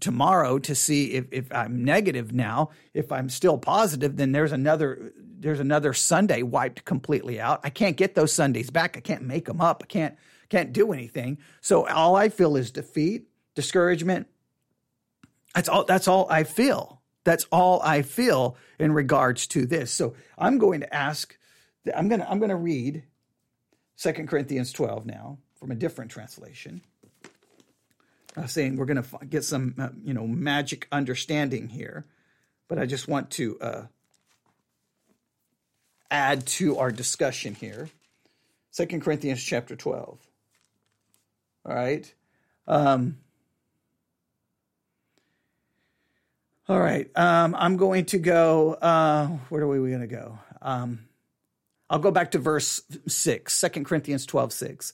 tomorrow 0.00 0.58
to 0.58 0.74
see 0.74 1.12
if, 1.12 1.26
if 1.30 1.52
I'm 1.52 1.84
negative 1.84 2.32
now. 2.32 2.70
If 2.92 3.12
I'm 3.12 3.28
still 3.28 3.58
positive, 3.58 4.16
then 4.16 4.32
there's 4.32 4.52
another 4.52 5.12
there's 5.16 5.60
another 5.60 5.92
Sunday 5.92 6.42
wiped 6.42 6.84
completely 6.86 7.38
out. 7.38 7.60
I 7.64 7.70
can't 7.70 7.96
get 7.96 8.14
those 8.14 8.32
Sundays 8.32 8.70
back. 8.70 8.96
I 8.96 9.00
can't 9.00 9.22
make 9.22 9.44
them 9.44 9.60
up. 9.60 9.82
I 9.82 9.86
can't 9.86 10.16
can't 10.48 10.72
do 10.72 10.92
anything. 10.92 11.38
So 11.60 11.86
all 11.86 12.16
I 12.16 12.28
feel 12.28 12.56
is 12.56 12.70
defeat, 12.70 13.26
discouragement. 13.54 14.26
That's 15.54 15.68
all. 15.68 15.84
That's 15.84 16.08
all 16.08 16.26
I 16.30 16.44
feel. 16.44 17.02
That's 17.24 17.46
all 17.50 17.80
I 17.82 18.02
feel 18.02 18.56
in 18.78 18.92
regards 18.92 19.46
to 19.48 19.66
this. 19.66 19.90
So 19.90 20.14
I'm 20.38 20.58
going 20.58 20.80
to 20.80 20.94
ask, 20.94 21.36
I'm 21.94 22.08
going 22.08 22.20
to, 22.20 22.30
I'm 22.30 22.38
going 22.38 22.50
to 22.50 22.56
read 22.56 23.04
2 23.98 24.12
Corinthians 24.12 24.72
12 24.72 25.06
now 25.06 25.38
from 25.54 25.70
a 25.70 25.74
different 25.74 26.10
translation. 26.10 26.82
Uh, 28.36 28.46
saying 28.46 28.76
we're 28.76 28.84
going 28.84 29.02
to 29.02 29.26
get 29.26 29.44
some, 29.44 29.74
uh, 29.78 29.88
you 30.02 30.12
know, 30.12 30.26
magic 30.26 30.88
understanding 30.90 31.68
here, 31.68 32.04
but 32.66 32.80
I 32.80 32.86
just 32.86 33.06
want 33.06 33.30
to 33.32 33.58
uh, 33.60 33.82
add 36.10 36.44
to 36.46 36.78
our 36.78 36.90
discussion 36.90 37.54
here. 37.54 37.88
Second 38.72 39.02
Corinthians 39.02 39.40
chapter 39.40 39.76
12. 39.76 40.18
All 41.64 41.74
right. 41.74 42.12
Um, 42.66 43.18
all 46.68 46.80
right. 46.80 47.10
Um, 47.16 47.54
I'm 47.58 47.76
going 47.76 48.06
to 48.06 48.18
go. 48.18 48.74
Uh, 48.74 49.26
where 49.48 49.62
are 49.62 49.68
we 49.68 49.90
going 49.90 50.00
to 50.00 50.06
go? 50.06 50.38
Um, 50.62 51.06
I'll 51.90 51.98
go 51.98 52.10
back 52.10 52.30
to 52.32 52.38
verse 52.38 52.80
6, 53.06 53.60
2 53.60 53.68
Corinthians 53.84 54.24
12, 54.24 54.52
6. 54.52 54.92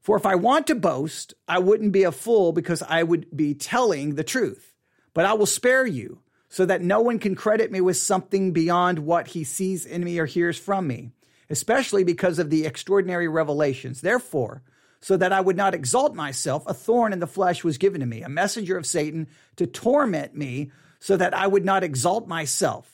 For 0.00 0.16
if 0.16 0.26
I 0.26 0.34
want 0.34 0.66
to 0.68 0.74
boast, 0.74 1.34
I 1.48 1.58
wouldn't 1.58 1.92
be 1.92 2.04
a 2.04 2.12
fool 2.12 2.52
because 2.52 2.82
I 2.82 3.02
would 3.02 3.26
be 3.36 3.54
telling 3.54 4.14
the 4.14 4.24
truth. 4.24 4.74
But 5.14 5.26
I 5.26 5.34
will 5.34 5.46
spare 5.46 5.86
you 5.86 6.20
so 6.48 6.66
that 6.66 6.82
no 6.82 7.00
one 7.00 7.18
can 7.18 7.34
credit 7.34 7.72
me 7.72 7.80
with 7.80 7.96
something 7.96 8.52
beyond 8.52 9.00
what 9.00 9.28
he 9.28 9.44
sees 9.44 9.84
in 9.86 10.04
me 10.04 10.18
or 10.18 10.26
hears 10.26 10.58
from 10.58 10.86
me, 10.86 11.12
especially 11.50 12.04
because 12.04 12.38
of 12.38 12.50
the 12.50 12.66
extraordinary 12.66 13.28
revelations. 13.28 14.00
Therefore, 14.00 14.62
so 15.00 15.16
that 15.16 15.32
I 15.32 15.40
would 15.40 15.56
not 15.56 15.74
exalt 15.74 16.14
myself, 16.14 16.64
a 16.66 16.74
thorn 16.74 17.12
in 17.12 17.18
the 17.18 17.26
flesh 17.26 17.64
was 17.64 17.78
given 17.78 18.00
to 18.00 18.06
me, 18.06 18.22
a 18.22 18.28
messenger 18.28 18.76
of 18.76 18.86
Satan 18.86 19.28
to 19.56 19.66
torment 19.66 20.36
me 20.36 20.70
so 21.02 21.16
that 21.16 21.34
I 21.34 21.48
would 21.48 21.64
not 21.64 21.82
exalt 21.82 22.28
myself. 22.28 22.88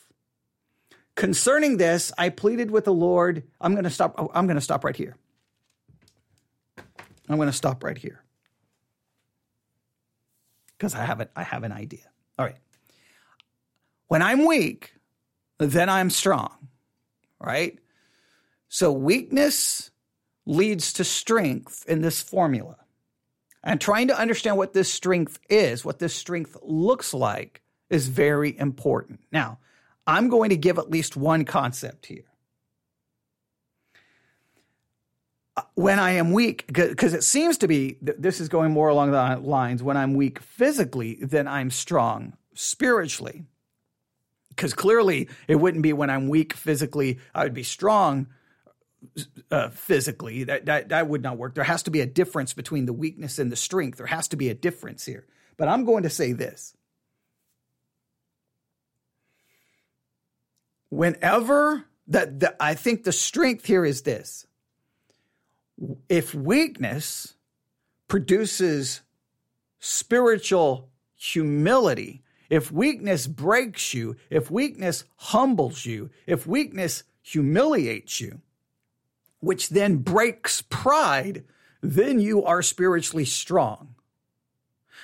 Concerning 1.13 1.77
this, 1.77 2.11
I 2.17 2.29
pleaded 2.29 2.71
with 2.71 2.85
the 2.85 2.93
Lord. 2.93 3.43
I'm 3.61 3.73
going 3.73 3.83
to 3.83 3.91
stop. 3.91 4.15
Oh, 4.17 4.31
I'm 4.33 4.47
going 4.47 4.55
to 4.55 4.61
stop 4.61 4.83
right 4.83 4.95
here. 4.95 5.15
I'm 7.29 7.35
going 7.35 7.49
to 7.49 7.53
stop 7.53 7.83
right 7.83 7.97
here 7.97 8.23
because 10.75 10.95
I 10.95 11.05
have 11.05 11.21
it. 11.21 11.29
I 11.35 11.43
have 11.43 11.63
an 11.63 11.71
idea. 11.71 12.09
All 12.39 12.47
right. 12.47 12.57
When 14.07 14.23
I'm 14.23 14.43
weak, 14.47 14.95
then 15.59 15.87
I'm 15.87 16.09
strong. 16.09 16.67
Right. 17.39 17.77
So 18.69 18.91
weakness 18.91 19.91
leads 20.47 20.93
to 20.93 21.03
strength 21.03 21.85
in 21.87 22.01
this 22.01 22.23
formula. 22.23 22.77
And 23.63 23.79
trying 23.79 24.07
to 24.07 24.17
understand 24.17 24.57
what 24.57 24.73
this 24.73 24.91
strength 24.91 25.37
is, 25.47 25.85
what 25.85 25.99
this 25.99 26.15
strength 26.15 26.57
looks 26.63 27.13
like, 27.13 27.61
is 27.89 28.07
very 28.07 28.57
important. 28.57 29.19
Now, 29.31 29.59
I'm 30.05 30.29
going 30.29 30.49
to 30.49 30.57
give 30.57 30.77
at 30.77 30.89
least 30.89 31.15
one 31.15 31.45
concept 31.45 32.07
here. 32.07 32.25
Uh, 35.55 35.61
when 35.75 35.99
I 35.99 36.11
am 36.11 36.31
weak, 36.31 36.65
because 36.67 37.13
it 37.13 37.23
seems 37.23 37.57
to 37.59 37.67
be 37.67 37.97
this 38.01 38.39
is 38.39 38.49
going 38.49 38.71
more 38.71 38.89
along 38.89 39.11
the 39.11 39.39
lines 39.47 39.83
when 39.83 39.97
I'm 39.97 40.13
weak 40.13 40.39
physically, 40.39 41.19
then 41.21 41.47
I'm 41.47 41.69
strong 41.69 42.33
spiritually. 42.53 43.45
Because 44.49 44.73
clearly 44.73 45.29
it 45.47 45.55
wouldn't 45.55 45.83
be 45.83 45.93
when 45.93 46.09
I'm 46.09 46.27
weak 46.27 46.53
physically, 46.53 47.19
I 47.33 47.43
would 47.43 47.53
be 47.53 47.63
strong 47.63 48.27
uh, 49.51 49.69
physically. 49.69 50.43
That, 50.43 50.65
that, 50.65 50.89
that 50.89 51.07
would 51.07 51.23
not 51.23 51.37
work. 51.37 51.55
There 51.55 51.63
has 51.63 51.83
to 51.83 51.91
be 51.91 52.01
a 52.01 52.05
difference 52.05 52.53
between 52.53 52.85
the 52.85 52.93
weakness 52.93 53.39
and 53.39 53.51
the 53.51 53.55
strength. 53.55 53.97
There 53.97 54.07
has 54.07 54.27
to 54.29 54.35
be 54.35 54.49
a 54.49 54.53
difference 54.53 55.05
here. 55.05 55.25
But 55.55 55.67
I'm 55.67 55.85
going 55.85 56.03
to 56.03 56.09
say 56.09 56.33
this 56.33 56.73
whenever 60.89 61.85
that, 62.07 62.39
that 62.39 62.55
I 62.59 62.73
think 62.73 63.03
the 63.03 63.11
strength 63.11 63.65
here 63.65 63.85
is 63.85 64.01
this. 64.01 64.45
If 66.09 66.33
weakness 66.33 67.35
produces 68.07 69.01
spiritual 69.79 70.89
humility, 71.15 72.23
if 72.49 72.71
weakness 72.71 73.27
breaks 73.27 73.93
you, 73.93 74.15
if 74.29 74.49
weakness 74.49 75.05
humbles 75.17 75.85
you, 75.85 76.09
if 76.25 76.47
weakness 76.47 77.03
humiliates 77.21 78.19
you, 78.19 78.41
which 79.39 79.69
then 79.69 79.97
breaks 79.97 80.61
pride, 80.63 81.45
then 81.81 82.19
you 82.19 82.43
are 82.43 82.61
spiritually 82.61 83.25
strong. 83.25 83.95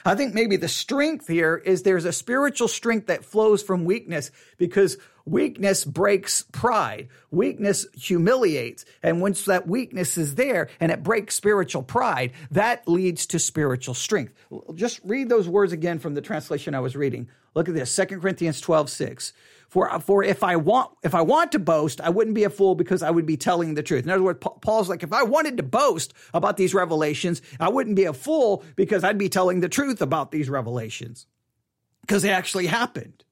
I 0.05 0.15
think 0.15 0.33
maybe 0.33 0.55
the 0.55 0.67
strength 0.67 1.27
here 1.27 1.55
is 1.57 1.81
there's 1.81 2.05
a 2.05 2.13
spiritual 2.13 2.67
strength 2.67 3.07
that 3.07 3.25
flows 3.25 3.63
from 3.63 3.85
weakness 3.85 4.31
because 4.57 4.97
Weakness 5.25 5.83
breaks 5.85 6.43
pride. 6.51 7.09
Weakness 7.31 7.87
humiliates. 7.95 8.85
And 9.01 9.21
once 9.21 9.45
that 9.45 9.67
weakness 9.67 10.17
is 10.17 10.35
there 10.35 10.69
and 10.79 10.91
it 10.91 11.01
breaks 11.01 11.33
spiritual 11.33 11.81
pride, 11.81 12.31
that 12.51 12.87
leads 12.87 13.25
to 13.27 13.39
spiritual 13.39 13.95
strength. 13.95 14.33
Just 14.75 14.99
read 15.03 15.27
those 15.29 15.49
words 15.49 15.73
again 15.73 15.97
from 15.97 16.13
the 16.13 16.21
translation 16.21 16.75
I 16.75 16.79
was 16.79 16.95
reading. 16.95 17.27
Look 17.55 17.67
at 17.67 17.73
this, 17.73 17.95
2 17.95 18.05
Corinthians 18.19 18.61
12, 18.61 18.89
6. 18.89 19.33
For, 19.75 19.99
for 19.99 20.23
if 20.23 20.41
I 20.41 20.55
want 20.55 20.91
if 21.03 21.13
I 21.13 21.19
want 21.19 21.51
to 21.51 21.59
boast, 21.59 21.99
I 21.99 22.09
wouldn't 22.09 22.33
be 22.33 22.45
a 22.45 22.49
fool 22.49 22.75
because 22.75 23.03
I 23.03 23.11
would 23.11 23.25
be 23.25 23.35
telling 23.35 23.73
the 23.73 23.83
truth. 23.83 24.05
In 24.05 24.09
other 24.09 24.23
words, 24.23 24.39
Paul's 24.61 24.88
like, 24.88 25.03
if 25.03 25.11
I 25.11 25.23
wanted 25.23 25.57
to 25.57 25.63
boast 25.63 26.13
about 26.33 26.55
these 26.55 26.73
revelations, 26.73 27.41
I 27.59 27.67
wouldn't 27.67 27.97
be 27.97 28.05
a 28.05 28.13
fool 28.13 28.63
because 28.77 29.03
I'd 29.03 29.17
be 29.17 29.27
telling 29.27 29.59
the 29.59 29.67
truth 29.67 30.01
about 30.01 30.31
these 30.31 30.49
revelations 30.49 31.27
because 31.99 32.21
they 32.21 32.29
actually 32.29 32.67
happened 32.67 33.25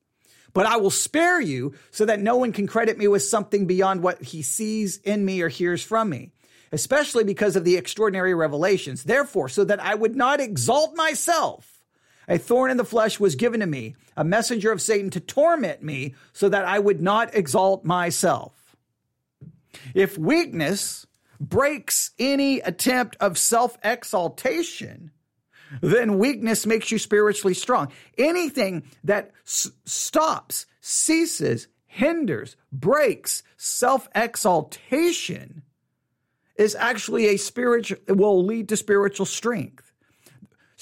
but 0.51 0.65
I 0.65 0.75
will 0.75 0.91
spare 0.91 1.39
you 1.39 1.75
so 1.91 2.06
that 2.06 2.19
no 2.19 2.36
one 2.36 2.51
can 2.51 2.67
credit 2.67 2.97
me 2.97 3.08
with 3.08 3.23
something 3.23 3.65
beyond 3.65 4.03
what 4.03 4.21
he 4.21 4.41
sees 4.41 4.97
in 4.97 5.23
me 5.23 5.41
or 5.41 5.47
hears 5.47 5.82
from 5.82 6.10
me, 6.10 6.34
especially 6.73 7.23
because 7.23 7.56
of 7.56 7.63
the 7.63 7.77
extraordinary 7.77 8.36
revelations. 8.36 9.06
Therefore, 9.06 9.47
so 9.47 9.63
that 9.63 9.79
I 9.79 9.95
would 9.95 10.15
not 10.15 10.41
exalt 10.41 10.95
myself, 10.95 11.72
a 12.27 12.38
thorn 12.38 12.71
in 12.71 12.77
the 12.77 12.86
flesh 12.86 13.19
was 13.19 13.36
given 13.36 13.59
to 13.59 13.65
me, 13.65 13.95
a 14.15 14.23
messenger 14.23 14.71
of 14.71 14.81
Satan 14.81 15.09
to 15.12 15.19
torment 15.19 15.83
me 15.83 16.15
so 16.31 16.49
that 16.49 16.65
I 16.65 16.79
would 16.79 17.01
not 17.01 17.36
exalt 17.36 17.83
myself. 17.83 18.75
If 19.93 20.17
weakness 20.17 21.05
breaks 21.39 22.12
any 22.17 22.59
attempt 22.59 23.17
of 23.19 23.38
self 23.38 23.77
exaltation, 23.83 25.12
then 25.81 26.19
weakness 26.19 26.65
makes 26.65 26.91
you 26.91 26.99
spiritually 26.99 27.53
strong. 27.53 27.91
Anything 28.17 28.83
that 29.03 29.31
s- 29.45 29.71
stops, 29.86 30.65
ceases, 30.81 31.67
hinders, 31.86 32.55
breaks 32.71 33.43
self 33.57 34.07
exaltation 34.15 35.63
is 36.55 36.75
actually 36.75 37.27
a 37.27 37.38
spiritual, 37.38 37.97
will 38.07 38.43
lead 38.45 38.69
to 38.69 38.77
spiritual 38.77 39.25
strength. 39.25 39.92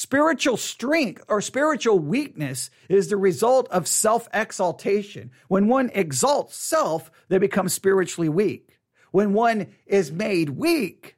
Spiritual 0.02 0.58
strength 0.58 1.24
or 1.28 1.42
spiritual 1.42 2.00
weakness 2.00 2.72
is 2.90 3.10
the 3.10 3.18
result 3.18 3.70
of 3.70 3.88
self 3.88 4.28
exaltation. 4.34 5.30
When 5.48 5.68
one 5.68 5.92
exalts 5.94 6.56
self, 6.56 7.12
they 7.28 7.38
become 7.38 7.70
spiritually 7.70 8.28
weak. 8.28 8.80
When 9.12 9.34
one 9.34 9.68
is 9.86 10.12
made 10.12 10.50
weak 10.50 11.18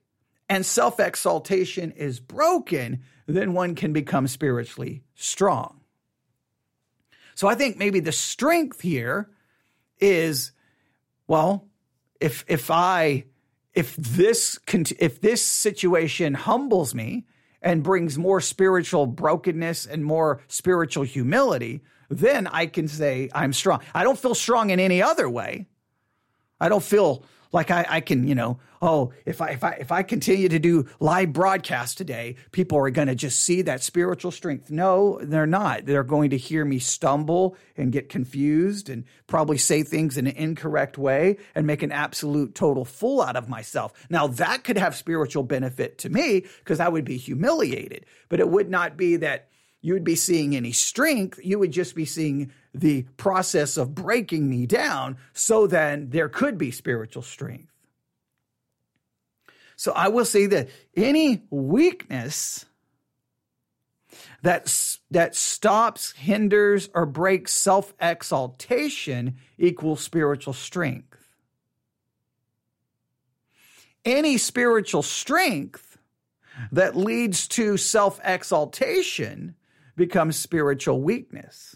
and 0.50 0.66
self 0.66 1.00
exaltation 1.00 1.92
is 1.92 2.20
broken, 2.20 3.04
then 3.26 3.54
one 3.54 3.76
can 3.76 3.94
become 3.94 4.28
spiritually 4.28 5.06
strong. 5.16 5.80
So 7.36 7.48
I 7.48 7.56
think 7.56 7.78
maybe 7.78 8.02
the 8.02 8.12
strength 8.12 8.82
here 8.82 9.30
is 10.02 10.52
well, 11.26 11.70
if 12.20 12.44
if 12.50 12.70
I 12.70 13.28
if 13.74 13.96
this 13.96 14.60
if 14.68 15.22
this 15.22 15.42
situation 15.42 16.34
humbles 16.34 16.94
me 16.94 17.28
and 17.64 17.82
brings 17.82 18.18
more 18.18 18.42
spiritual 18.42 19.08
brokenness 19.08 19.86
and 19.86 20.04
more 20.04 20.42
spiritual 20.48 21.04
humility, 21.04 21.82
then 22.10 22.48
I 22.48 22.68
can 22.68 22.88
say 22.88 23.30
I'm 23.34 23.54
strong. 23.54 23.82
I 23.94 24.04
don't 24.04 24.20
feel 24.20 24.36
strong 24.36 24.70
in 24.70 24.80
any 24.80 25.02
other 25.02 25.30
way. 25.30 25.68
I 26.60 26.70
don't 26.70 26.84
feel 26.84 27.24
like 27.54 27.72
I, 27.72 27.86
I 27.88 28.00
can, 28.02 28.28
you 28.28 28.36
know, 28.36 28.60
oh, 28.82 29.14
if 29.26 29.40
I 29.40 29.50
if 29.52 29.64
I 29.64 29.72
if 29.74 29.92
I 29.92 30.04
continue 30.04 30.50
to 30.50 30.60
do 30.60 30.88
live 31.00 31.32
broadcast 31.32 31.98
today, 31.98 32.36
people 32.52 32.78
are 32.80 32.90
going 32.90 33.08
to 33.08 33.16
just 33.16 33.40
see 33.40 33.62
that 33.62 33.82
spiritual 33.82 34.32
strength. 34.32 34.72
No, 34.72 35.20
they're 35.22 35.46
not. 35.46 35.86
They're 35.86 36.04
going 36.04 36.32
to 36.32 36.38
hear 36.38 36.66
me 36.66 36.80
stumble 36.80 37.56
and 37.78 37.92
get 37.92 38.10
confused 38.10 38.90
and 38.90 39.06
probably 39.28 39.58
say 39.58 39.84
things 39.84 40.18
in 40.18 40.28
an 40.28 40.36
incorrect 40.36 40.98
way 40.98 41.38
and 41.56 41.66
make 41.68 41.84
an 41.84 41.92
absolute 41.92 42.56
total 42.56 42.84
fool 42.84 43.22
out 43.22 43.36
of 43.36 43.48
myself. 43.48 43.94
Now 44.10 44.28
that 44.28 44.64
could 44.64 44.78
have 44.78 44.96
spiritual 44.96 45.44
benefit 45.44 46.00
to 46.00 46.10
me 46.10 46.46
because 46.60 46.80
I 46.80 46.90
would 46.90 47.06
be 47.06 47.18
humiliated, 47.18 48.06
but 48.30 48.40
it 48.40 48.50
would 48.50 48.70
not 48.70 48.98
be 48.98 49.16
that 49.18 49.48
you 49.84 49.94
would 49.94 50.06
be 50.06 50.16
seeing 50.16 50.56
any 50.56 50.72
strength. 50.72 51.42
You 51.44 51.60
would 51.60 51.74
just 51.74 51.94
be 51.94 52.06
seeing 52.06 52.54
the 52.74 53.04
process 53.18 53.76
of 53.76 53.94
breaking 53.94 54.50
me 54.50 54.66
down. 54.66 55.18
So 55.34 55.68
then 55.68 56.10
there 56.10 56.30
could 56.30 56.58
be 56.58 56.72
spiritual 56.72 57.22
strength. 57.22 57.70
So 59.76 59.92
I 59.92 60.08
will 60.08 60.24
say 60.24 60.46
that 60.46 60.70
any 60.96 61.44
weakness 61.50 62.66
that, 64.42 64.74
that 65.12 65.36
stops, 65.36 66.14
hinders, 66.14 66.90
or 66.94 67.06
breaks 67.06 67.52
self 67.52 67.94
exaltation 68.00 69.36
equals 69.58 70.00
spiritual 70.00 70.54
strength. 70.54 71.28
Any 74.06 74.38
spiritual 74.38 75.04
strength 75.04 75.98
that 76.72 76.96
leads 76.96 77.50
to 77.50 77.76
self 77.76 78.22
exaltation 78.24 79.56
becomes 79.96 80.36
spiritual 80.36 81.02
weakness. 81.02 81.76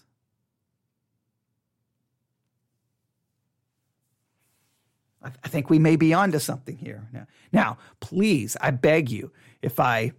I 5.44 5.48
think 5.50 5.70
we 5.70 5.80
may 5.80 5.96
be 5.96 6.14
onto 6.14 6.40
something 6.40 6.78
here. 6.78 7.08
Now, 7.12 7.28
now, 7.52 7.78
please, 8.00 8.56
I 8.62 8.72
beg 8.72 9.10
you, 9.10 9.32
if 9.62 9.80
I 9.80 10.14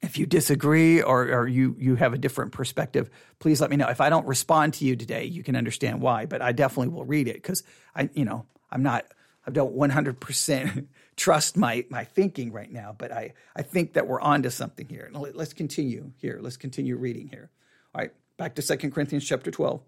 if 0.00 0.16
you 0.16 0.26
disagree 0.26 1.02
or, 1.02 1.24
or 1.24 1.48
you 1.48 1.74
you 1.78 1.96
have 1.96 2.14
a 2.14 2.18
different 2.18 2.52
perspective, 2.52 3.10
please 3.40 3.60
let 3.60 3.70
me 3.70 3.76
know. 3.76 3.88
If 3.88 4.00
I 4.00 4.08
don't 4.08 4.26
respond 4.26 4.74
to 4.74 4.84
you 4.84 4.96
today, 4.96 5.24
you 5.24 5.42
can 5.42 5.56
understand 5.56 6.00
why. 6.00 6.26
But 6.26 6.40
I 6.40 6.52
definitely 6.52 6.88
will 6.88 7.04
read 7.04 7.28
it 7.28 7.34
because 7.34 7.64
I, 7.94 8.08
you 8.14 8.24
know, 8.24 8.46
I'm 8.70 8.82
not, 8.82 9.06
I 9.46 9.50
don't 9.50 9.72
100 9.72 10.20
percent 10.20 10.88
trust 11.18 11.56
my 11.56 11.84
my 11.90 12.04
thinking 12.04 12.52
right 12.52 12.72
now. 12.72 12.94
But 12.96 13.12
I 13.12 13.34
I 13.54 13.62
think 13.62 13.92
that 13.92 14.06
we're 14.06 14.20
onto 14.20 14.48
something 14.48 14.88
here. 14.88 15.10
Let's 15.12 15.52
continue 15.52 16.12
here. 16.16 16.38
Let's 16.40 16.56
continue 16.56 16.96
reading 16.96 17.28
here. 17.28 17.50
All 17.94 18.00
right, 18.00 18.12
back 18.38 18.54
to 18.54 18.62
Second 18.62 18.92
Corinthians 18.92 19.26
chapter 19.26 19.50
12, 19.50 19.80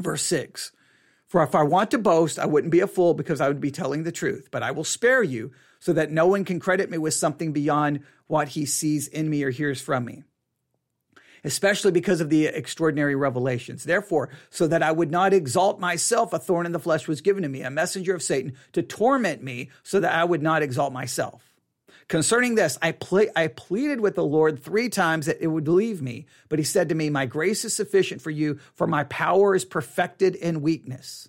verse 0.00 0.22
six. 0.22 0.72
For 1.28 1.44
if 1.44 1.54
I 1.54 1.62
want 1.62 1.92
to 1.92 1.98
boast, 1.98 2.40
I 2.40 2.46
wouldn't 2.46 2.72
be 2.72 2.80
a 2.80 2.88
fool 2.88 3.14
because 3.14 3.40
I 3.40 3.46
would 3.46 3.60
be 3.60 3.70
telling 3.70 4.02
the 4.02 4.10
truth. 4.10 4.48
But 4.50 4.64
I 4.64 4.72
will 4.72 4.82
spare 4.82 5.22
you 5.22 5.52
so 5.78 5.92
that 5.92 6.10
no 6.10 6.26
one 6.26 6.44
can 6.44 6.58
credit 6.58 6.90
me 6.90 6.98
with 6.98 7.14
something 7.14 7.52
beyond 7.52 8.00
what 8.26 8.48
he 8.48 8.66
sees 8.66 9.06
in 9.06 9.30
me 9.30 9.44
or 9.44 9.50
hears 9.50 9.80
from 9.80 10.04
me. 10.04 10.24
Especially 11.44 11.90
because 11.90 12.20
of 12.20 12.30
the 12.30 12.46
extraordinary 12.46 13.14
revelations. 13.14 13.84
Therefore, 13.84 14.28
so 14.50 14.66
that 14.66 14.82
I 14.82 14.92
would 14.92 15.10
not 15.10 15.32
exalt 15.32 15.80
myself, 15.80 16.32
a 16.32 16.38
thorn 16.38 16.66
in 16.66 16.72
the 16.72 16.78
flesh 16.78 17.08
was 17.08 17.20
given 17.20 17.42
to 17.42 17.48
me, 17.48 17.62
a 17.62 17.70
messenger 17.70 18.14
of 18.14 18.22
Satan 18.22 18.54
to 18.72 18.82
torment 18.82 19.42
me 19.42 19.70
so 19.82 20.00
that 20.00 20.14
I 20.14 20.24
would 20.24 20.42
not 20.42 20.62
exalt 20.62 20.92
myself. 20.92 21.50
Concerning 22.08 22.56
this, 22.56 22.76
I, 22.82 22.90
ple- 22.90 23.30
I 23.36 23.46
pleaded 23.46 24.00
with 24.00 24.16
the 24.16 24.24
Lord 24.24 24.60
three 24.62 24.88
times 24.88 25.26
that 25.26 25.40
it 25.40 25.46
would 25.46 25.68
leave 25.68 26.02
me, 26.02 26.26
but 26.48 26.58
he 26.58 26.64
said 26.64 26.88
to 26.88 26.94
me, 26.96 27.08
My 27.08 27.24
grace 27.24 27.64
is 27.64 27.72
sufficient 27.72 28.20
for 28.20 28.30
you, 28.30 28.58
for 28.74 28.88
my 28.88 29.04
power 29.04 29.54
is 29.54 29.64
perfected 29.64 30.34
in 30.34 30.60
weakness. 30.60 31.28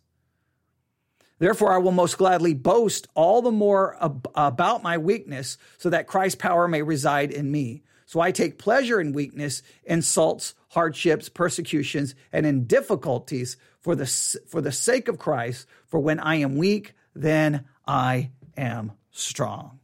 Therefore, 1.37 1.71
I 1.71 1.77
will 1.77 1.91
most 1.91 2.17
gladly 2.17 2.55
boast 2.55 3.07
all 3.13 3.43
the 3.43 3.51
more 3.51 3.95
ab- 4.01 4.27
about 4.33 4.81
my 4.81 4.97
weakness, 4.97 5.59
so 5.77 5.91
that 5.91 6.07
Christ's 6.07 6.35
power 6.35 6.67
may 6.67 6.81
reside 6.81 7.31
in 7.31 7.51
me. 7.51 7.83
So 8.11 8.19
I 8.19 8.33
take 8.33 8.57
pleasure 8.57 8.99
in 8.99 9.13
weakness, 9.13 9.63
insults, 9.85 10.53
hardships, 10.71 11.29
persecutions, 11.29 12.13
and 12.33 12.45
in 12.45 12.65
difficulties 12.65 13.55
for 13.79 13.95
the, 13.95 14.05
for 14.49 14.59
the 14.59 14.73
sake 14.73 15.07
of 15.07 15.17
Christ. 15.17 15.65
For 15.87 15.97
when 15.97 16.19
I 16.19 16.35
am 16.35 16.57
weak, 16.57 16.93
then 17.15 17.63
I 17.87 18.31
am 18.57 18.91
strong. 19.11 19.79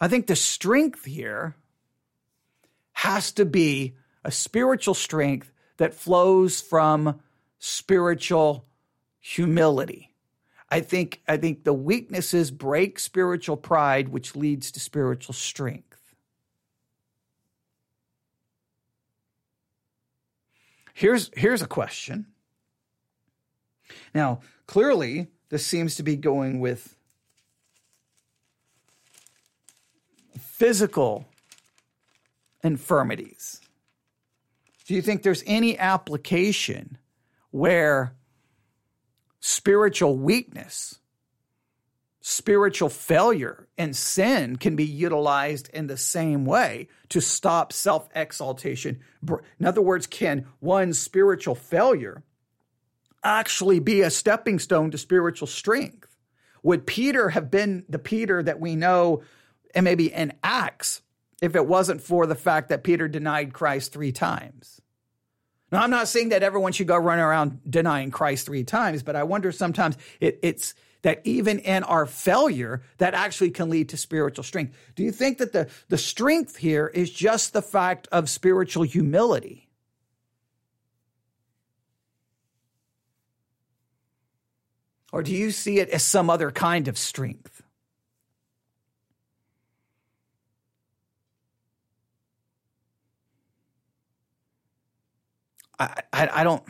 I 0.00 0.08
think 0.08 0.26
the 0.26 0.34
strength 0.34 1.04
here 1.04 1.54
has 2.94 3.30
to 3.34 3.44
be 3.44 3.94
a 4.24 4.32
spiritual 4.32 4.94
strength 4.94 5.52
that 5.76 5.94
flows 5.94 6.60
from 6.60 7.20
spiritual 7.60 8.66
humility. 9.20 10.09
I 10.70 10.80
think 10.80 11.20
I 11.26 11.36
think 11.36 11.64
the 11.64 11.72
weaknesses 11.72 12.50
break 12.50 12.98
spiritual 12.98 13.56
pride 13.56 14.08
which 14.10 14.36
leads 14.36 14.70
to 14.72 14.80
spiritual 14.80 15.34
strength. 15.34 16.14
Here's 20.94 21.30
here's 21.34 21.62
a 21.62 21.66
question. 21.66 22.26
Now, 24.14 24.40
clearly 24.66 25.28
this 25.48 25.66
seems 25.66 25.96
to 25.96 26.02
be 26.04 26.14
going 26.14 26.60
with 26.60 26.96
physical 30.38 31.26
infirmities. 32.62 33.60
Do 34.86 34.94
you 34.94 35.02
think 35.02 35.22
there's 35.22 35.42
any 35.46 35.78
application 35.78 36.98
where 37.50 38.14
spiritual 39.40 40.16
weakness, 40.16 40.98
spiritual 42.20 42.88
failure, 42.88 43.66
and 43.76 43.96
sin 43.96 44.56
can 44.56 44.76
be 44.76 44.84
utilized 44.84 45.68
in 45.72 45.86
the 45.86 45.96
same 45.96 46.44
way 46.44 46.88
to 47.08 47.20
stop 47.20 47.72
self 47.72 48.08
exaltation? 48.14 49.00
In 49.58 49.66
other 49.66 49.82
words, 49.82 50.06
can 50.06 50.46
one 50.60 50.92
spiritual 50.92 51.54
failure 51.54 52.22
actually 53.22 53.80
be 53.80 54.00
a 54.00 54.10
stepping 54.10 54.58
stone 54.58 54.90
to 54.90 54.98
spiritual 54.98 55.48
strength? 55.48 56.16
Would 56.62 56.86
Peter 56.86 57.30
have 57.30 57.50
been 57.50 57.84
the 57.88 57.98
Peter 57.98 58.42
that 58.42 58.60
we 58.60 58.76
know 58.76 59.22
and 59.74 59.84
maybe 59.84 60.12
in 60.12 60.32
Acts 60.42 61.02
if 61.40 61.56
it 61.56 61.66
wasn't 61.66 62.00
for 62.00 62.26
the 62.26 62.34
fact 62.34 62.68
that 62.68 62.84
Peter 62.84 63.08
denied 63.08 63.52
Christ 63.52 63.92
three 63.92 64.12
times. 64.12 64.80
Now, 65.70 65.82
I'm 65.82 65.90
not 65.90 66.08
saying 66.08 66.30
that 66.30 66.42
everyone 66.42 66.72
should 66.72 66.88
go 66.88 66.96
run 66.96 67.18
around 67.18 67.60
denying 67.68 68.10
Christ 68.10 68.46
three 68.46 68.64
times, 68.64 69.02
but 69.02 69.14
I 69.14 69.22
wonder 69.22 69.52
sometimes 69.52 69.96
it, 70.18 70.38
it's 70.42 70.74
that 71.02 71.20
even 71.24 71.60
in 71.60 71.82
our 71.84 72.06
failure, 72.06 72.82
that 72.98 73.14
actually 73.14 73.50
can 73.50 73.70
lead 73.70 73.88
to 73.90 73.96
spiritual 73.96 74.44
strength. 74.44 74.76
Do 74.96 75.02
you 75.02 75.12
think 75.12 75.38
that 75.38 75.52
the, 75.52 75.68
the 75.88 75.96
strength 75.96 76.56
here 76.56 76.88
is 76.88 77.10
just 77.10 77.52
the 77.52 77.62
fact 77.62 78.08
of 78.12 78.28
spiritual 78.28 78.82
humility? 78.82 79.68
Or 85.12 85.22
do 85.22 85.34
you 85.34 85.50
see 85.50 85.78
it 85.78 85.88
as 85.88 86.04
some 86.04 86.30
other 86.30 86.50
kind 86.50 86.86
of 86.86 86.98
strength? 86.98 87.62
I, 95.80 96.02
I, 96.12 96.28
I 96.32 96.44
don't, 96.44 96.62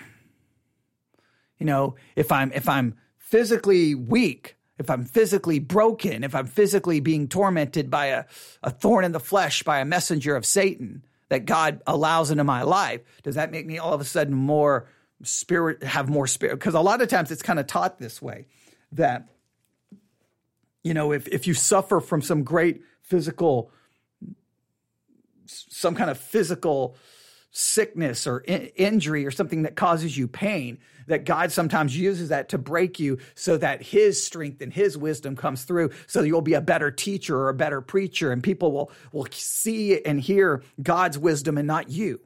you 1.58 1.66
know, 1.66 1.96
if 2.16 2.32
I'm 2.32 2.52
if 2.52 2.68
I'm 2.68 2.94
physically 3.18 3.94
weak, 3.94 4.56
if 4.78 4.88
I'm 4.88 5.04
physically 5.04 5.58
broken, 5.58 6.24
if 6.24 6.34
I'm 6.34 6.46
physically 6.46 7.00
being 7.00 7.28
tormented 7.28 7.90
by 7.90 8.06
a, 8.06 8.24
a 8.62 8.70
thorn 8.70 9.04
in 9.04 9.12
the 9.12 9.20
flesh 9.20 9.62
by 9.62 9.80
a 9.80 9.84
messenger 9.84 10.36
of 10.36 10.46
Satan 10.46 11.04
that 11.28 11.44
God 11.44 11.82
allows 11.86 12.30
into 12.30 12.44
my 12.44 12.62
life, 12.62 13.02
does 13.22 13.34
that 13.34 13.50
make 13.50 13.66
me 13.66 13.78
all 13.78 13.92
of 13.92 14.00
a 14.00 14.04
sudden 14.04 14.34
more 14.34 14.88
spirit, 15.22 15.82
have 15.82 16.08
more 16.08 16.26
spirit? 16.26 16.58
Because 16.58 16.74
a 16.74 16.80
lot 16.80 17.02
of 17.02 17.08
times 17.08 17.30
it's 17.30 17.42
kind 17.42 17.58
of 17.58 17.66
taught 17.66 17.98
this 17.98 18.22
way 18.22 18.46
that, 18.92 19.28
you 20.82 20.94
know, 20.94 21.12
if, 21.12 21.28
if 21.28 21.46
you 21.46 21.54
suffer 21.54 22.00
from 22.00 22.22
some 22.22 22.42
great 22.42 22.82
physical, 23.02 23.70
some 25.46 25.94
kind 25.94 26.10
of 26.10 26.18
physical 26.18 26.96
sickness 27.50 28.26
or 28.26 28.38
in- 28.40 28.70
injury 28.76 29.26
or 29.26 29.30
something 29.30 29.62
that 29.62 29.76
causes 29.76 30.16
you 30.16 30.28
pain, 30.28 30.78
that 31.06 31.24
God 31.24 31.50
sometimes 31.50 31.96
uses 31.96 32.28
that 32.28 32.48
to 32.50 32.58
break 32.58 33.00
you 33.00 33.18
so 33.34 33.56
that 33.56 33.82
his 33.82 34.22
strength 34.22 34.62
and 34.62 34.72
his 34.72 34.96
wisdom 34.96 35.36
comes 35.36 35.64
through 35.64 35.90
so 36.06 36.22
you'll 36.22 36.40
be 36.40 36.54
a 36.54 36.60
better 36.60 36.90
teacher 36.90 37.36
or 37.36 37.48
a 37.48 37.54
better 37.54 37.80
preacher 37.80 38.30
and 38.32 38.42
people 38.42 38.72
will, 38.72 38.92
will 39.12 39.26
see 39.30 40.02
and 40.04 40.20
hear 40.20 40.62
God's 40.82 41.18
wisdom 41.18 41.58
and 41.58 41.66
not 41.66 41.90
you. 41.90 42.20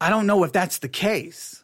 I 0.00 0.10
don't 0.10 0.26
know 0.26 0.42
if 0.42 0.50
that's 0.50 0.78
the 0.78 0.88
case. 0.88 1.62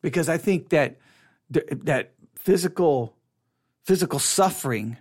Because 0.00 0.30
I 0.30 0.38
think 0.38 0.70
that 0.70 0.96
that 1.50 2.12
physical 2.34 3.14
physical 3.84 4.18
suffering 4.18 4.96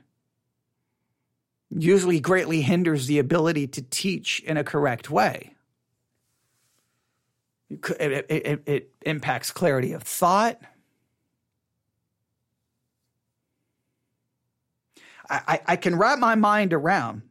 usually 1.70 2.20
greatly 2.20 2.62
hinders 2.62 3.08
the 3.08 3.20
ability 3.20 3.68
to 3.68 3.82
teach 3.82 4.40
in 4.42 4.58
a 4.58 4.64
correct 4.64 5.10
way. 5.10 5.56
It, 7.70 7.90
it, 8.00 8.26
it, 8.30 8.64
it 8.68 8.90
impacts 9.02 9.52
clarity 9.52 9.94
of 9.94 10.04
thought. 10.04 10.62
I, 15.28 15.60
I, 15.66 15.76
can 15.76 15.96
wrap 15.96 16.20
my 16.20 16.36
mind 16.36 16.72
around 16.72 17.24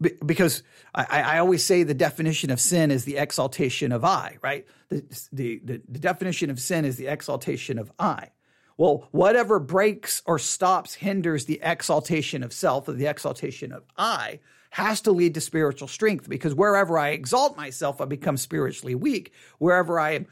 because 0.00 0.62
I, 0.94 1.22
I, 1.22 1.38
always 1.38 1.64
say 1.64 1.82
the 1.82 1.94
definition 1.94 2.50
of 2.50 2.60
sin 2.60 2.90
is 2.90 3.04
the 3.04 3.16
exaltation 3.16 3.90
of 3.90 4.04
I, 4.04 4.38
right? 4.42 4.66
The, 4.90 5.04
the, 5.32 5.60
the, 5.64 5.82
the, 5.88 5.98
definition 5.98 6.50
of 6.50 6.60
sin 6.60 6.84
is 6.84 6.96
the 6.96 7.08
exaltation 7.08 7.78
of 7.78 7.90
I. 7.98 8.30
Well, 8.76 9.08
whatever 9.10 9.58
breaks 9.58 10.22
or 10.24 10.38
stops, 10.38 10.94
hinders 10.94 11.46
the 11.46 11.60
exaltation 11.62 12.44
of 12.44 12.52
self 12.52 12.88
or 12.88 12.92
the 12.92 13.06
exaltation 13.06 13.72
of 13.72 13.84
I 13.96 14.38
has 14.70 15.00
to 15.00 15.12
lead 15.12 15.34
to 15.34 15.40
spiritual 15.40 15.88
strength 15.88 16.28
because 16.28 16.54
wherever 16.54 16.98
I 16.98 17.08
exalt 17.10 17.56
myself, 17.56 18.00
I 18.00 18.04
become 18.04 18.36
spiritually 18.36 18.94
weak. 18.94 19.32
Wherever 19.58 19.98
I 19.98 20.12
am, 20.12 20.26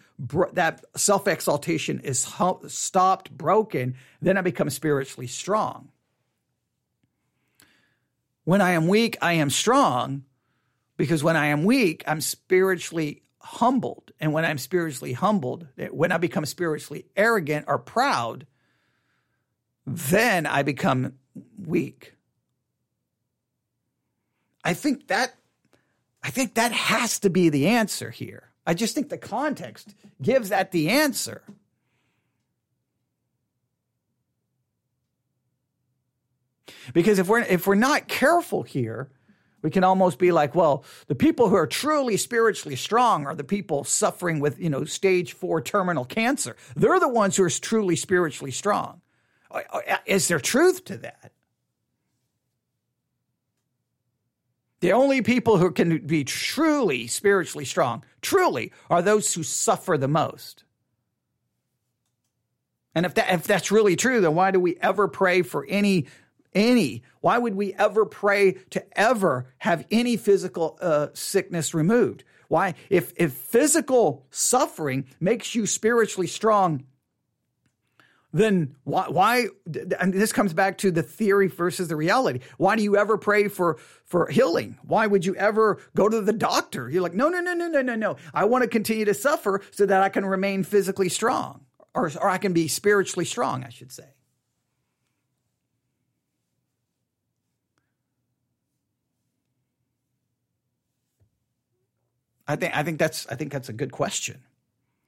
that 0.52 0.84
self 0.94 1.26
exaltation 1.26 2.00
is 2.00 2.28
stopped, 2.68 3.36
broken, 3.36 3.96
then 4.22 4.36
I 4.36 4.42
become 4.42 4.70
spiritually 4.70 5.26
strong. 5.26 5.88
When 8.46 8.60
I 8.60 8.70
am 8.70 8.86
weak, 8.86 9.18
I 9.20 9.32
am 9.32 9.50
strong 9.50 10.22
because 10.96 11.24
when 11.24 11.34
I 11.34 11.46
am 11.46 11.64
weak, 11.64 12.04
I'm 12.06 12.20
spiritually 12.20 13.22
humbled. 13.40 14.12
And 14.20 14.32
when 14.32 14.44
I'm 14.44 14.58
spiritually 14.58 15.14
humbled, 15.14 15.66
when 15.90 16.12
I 16.12 16.18
become 16.18 16.46
spiritually 16.46 17.06
arrogant 17.16 17.64
or 17.66 17.76
proud, 17.76 18.46
then 19.84 20.46
I 20.46 20.62
become 20.62 21.14
weak. 21.58 22.14
I 24.62 24.74
think 24.74 25.08
that 25.08 25.34
I 26.22 26.30
think 26.30 26.54
that 26.54 26.70
has 26.70 27.18
to 27.20 27.30
be 27.30 27.48
the 27.48 27.66
answer 27.66 28.10
here. 28.10 28.52
I 28.64 28.74
just 28.74 28.94
think 28.94 29.08
the 29.08 29.18
context 29.18 29.92
gives 30.22 30.50
that 30.50 30.70
the 30.70 30.88
answer. 30.90 31.42
Because 36.92 37.18
if 37.18 37.28
we're 37.28 37.40
if 37.40 37.66
we're 37.66 37.74
not 37.74 38.08
careful 38.08 38.62
here, 38.62 39.08
we 39.62 39.70
can 39.70 39.84
almost 39.84 40.18
be 40.18 40.30
like, 40.32 40.54
well, 40.54 40.84
the 41.08 41.14
people 41.14 41.48
who 41.48 41.56
are 41.56 41.66
truly 41.66 42.16
spiritually 42.16 42.76
strong 42.76 43.26
are 43.26 43.34
the 43.34 43.44
people 43.44 43.84
suffering 43.84 44.38
with, 44.38 44.58
you 44.60 44.70
know, 44.70 44.84
stage 44.84 45.32
4 45.32 45.60
terminal 45.60 46.04
cancer. 46.04 46.56
They're 46.76 47.00
the 47.00 47.08
ones 47.08 47.36
who 47.36 47.44
are 47.44 47.50
truly 47.50 47.96
spiritually 47.96 48.52
strong. 48.52 49.00
Uh, 49.50 49.62
uh, 49.72 49.96
is 50.06 50.28
there 50.28 50.38
truth 50.38 50.84
to 50.84 50.98
that? 50.98 51.32
The 54.80 54.92
only 54.92 55.22
people 55.22 55.58
who 55.58 55.72
can 55.72 56.06
be 56.06 56.22
truly 56.22 57.06
spiritually 57.06 57.64
strong, 57.64 58.04
truly, 58.20 58.72
are 58.90 59.02
those 59.02 59.34
who 59.34 59.42
suffer 59.42 59.96
the 59.96 60.06
most. 60.06 60.64
And 62.94 63.04
if 63.04 63.14
that 63.14 63.32
if 63.32 63.44
that's 63.44 63.72
really 63.72 63.96
true, 63.96 64.20
then 64.20 64.34
why 64.34 64.52
do 64.52 64.60
we 64.60 64.76
ever 64.80 65.08
pray 65.08 65.42
for 65.42 65.66
any 65.68 66.06
any. 66.56 67.02
Why 67.20 67.38
would 67.38 67.54
we 67.54 67.74
ever 67.74 68.04
pray 68.04 68.52
to 68.70 68.98
ever 68.98 69.52
have 69.58 69.86
any 69.90 70.16
physical 70.16 70.78
uh, 70.80 71.08
sickness 71.12 71.74
removed? 71.74 72.24
Why? 72.48 72.74
If, 72.90 73.12
if 73.16 73.32
physical 73.32 74.26
suffering 74.30 75.06
makes 75.20 75.54
you 75.54 75.66
spiritually 75.66 76.26
strong, 76.26 76.84
then 78.32 78.76
why, 78.84 79.08
why 79.08 79.46
and 79.98 80.12
this 80.12 80.32
comes 80.32 80.52
back 80.52 80.78
to 80.78 80.90
the 80.90 81.02
theory 81.02 81.48
versus 81.48 81.88
the 81.88 81.96
reality 81.96 82.40
why 82.58 82.76
do 82.76 82.82
you 82.82 82.96
ever 82.96 83.16
pray 83.16 83.48
for 83.48 83.78
for 84.04 84.26
healing 84.26 84.76
why 84.82 85.06
would 85.06 85.24
you 85.24 85.34
ever 85.36 85.78
go 85.94 86.08
to 86.08 86.20
the 86.20 86.32
doctor 86.32 86.90
you're 86.90 87.02
like 87.02 87.14
no 87.14 87.28
no 87.28 87.40
no 87.40 87.54
no 87.54 87.68
no 87.68 87.80
no 87.80 87.94
no 87.94 88.16
i 88.34 88.44
want 88.44 88.62
to 88.62 88.68
continue 88.68 89.04
to 89.04 89.14
suffer 89.14 89.62
so 89.70 89.86
that 89.86 90.02
i 90.02 90.08
can 90.08 90.26
remain 90.26 90.62
physically 90.64 91.08
strong 91.08 91.64
or, 91.94 92.10
or 92.20 92.28
i 92.28 92.36
can 92.36 92.52
be 92.52 92.68
spiritually 92.68 93.24
strong 93.24 93.64
i 93.64 93.70
should 93.70 93.92
say 93.92 94.15
I 102.48 102.56
think 102.56 102.76
I 102.76 102.82
think 102.82 102.98
that's 102.98 103.26
I 103.28 103.34
think 103.34 103.52
that's 103.52 103.68
a 103.68 103.72
good 103.72 103.92
question. 103.92 104.42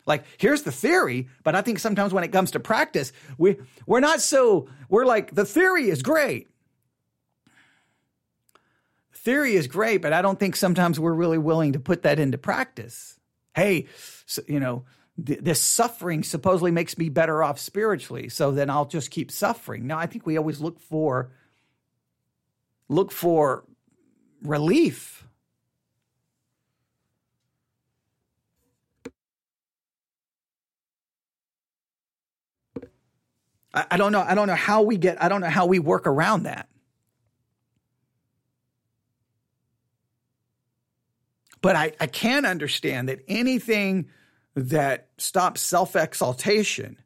Like 0.06 0.24
here's 0.38 0.62
the 0.62 0.72
theory, 0.72 1.28
but 1.44 1.54
I 1.54 1.62
think 1.62 1.78
sometimes 1.78 2.12
when 2.12 2.24
it 2.24 2.32
comes 2.32 2.52
to 2.52 2.60
practice, 2.60 3.12
we 3.36 3.56
we're 3.86 4.00
not 4.00 4.20
so 4.20 4.68
we're 4.88 5.04
like 5.04 5.34
the 5.34 5.44
theory 5.44 5.90
is 5.90 6.02
great. 6.02 6.48
Theory 9.12 9.54
is 9.54 9.66
great, 9.66 10.00
but 10.00 10.12
I 10.12 10.22
don't 10.22 10.40
think 10.40 10.56
sometimes 10.56 10.98
we're 10.98 11.12
really 11.12 11.38
willing 11.38 11.74
to 11.74 11.80
put 11.80 12.02
that 12.02 12.18
into 12.18 12.38
practice. 12.38 13.18
Hey, 13.54 13.86
so, 14.24 14.42
you 14.48 14.60
know, 14.60 14.84
th- 15.22 15.40
this 15.40 15.60
suffering 15.60 16.22
supposedly 16.22 16.70
makes 16.70 16.96
me 16.96 17.08
better 17.10 17.42
off 17.42 17.58
spiritually, 17.58 18.30
so 18.30 18.52
then 18.52 18.70
I'll 18.70 18.86
just 18.86 19.10
keep 19.10 19.30
suffering. 19.30 19.86
No, 19.86 19.98
I 19.98 20.06
think 20.06 20.24
we 20.24 20.38
always 20.38 20.60
look 20.60 20.80
for 20.80 21.30
look 22.88 23.12
for 23.12 23.64
relief 24.42 25.27
I, 33.78 33.86
I 33.92 33.96
don't 33.96 34.10
know. 34.10 34.22
I 34.22 34.34
don't 34.34 34.48
know 34.48 34.56
how 34.56 34.82
we 34.82 34.96
get, 34.96 35.22
I 35.22 35.28
don't 35.28 35.40
know 35.40 35.48
how 35.48 35.66
we 35.66 35.78
work 35.78 36.06
around 36.06 36.42
that. 36.42 36.68
But 41.60 41.76
I, 41.76 41.92
I 42.00 42.06
can 42.08 42.44
understand 42.44 43.08
that 43.08 43.20
anything 43.28 44.08
that 44.54 45.08
stops 45.18 45.60
self 45.60 45.94
exaltation 45.94 46.98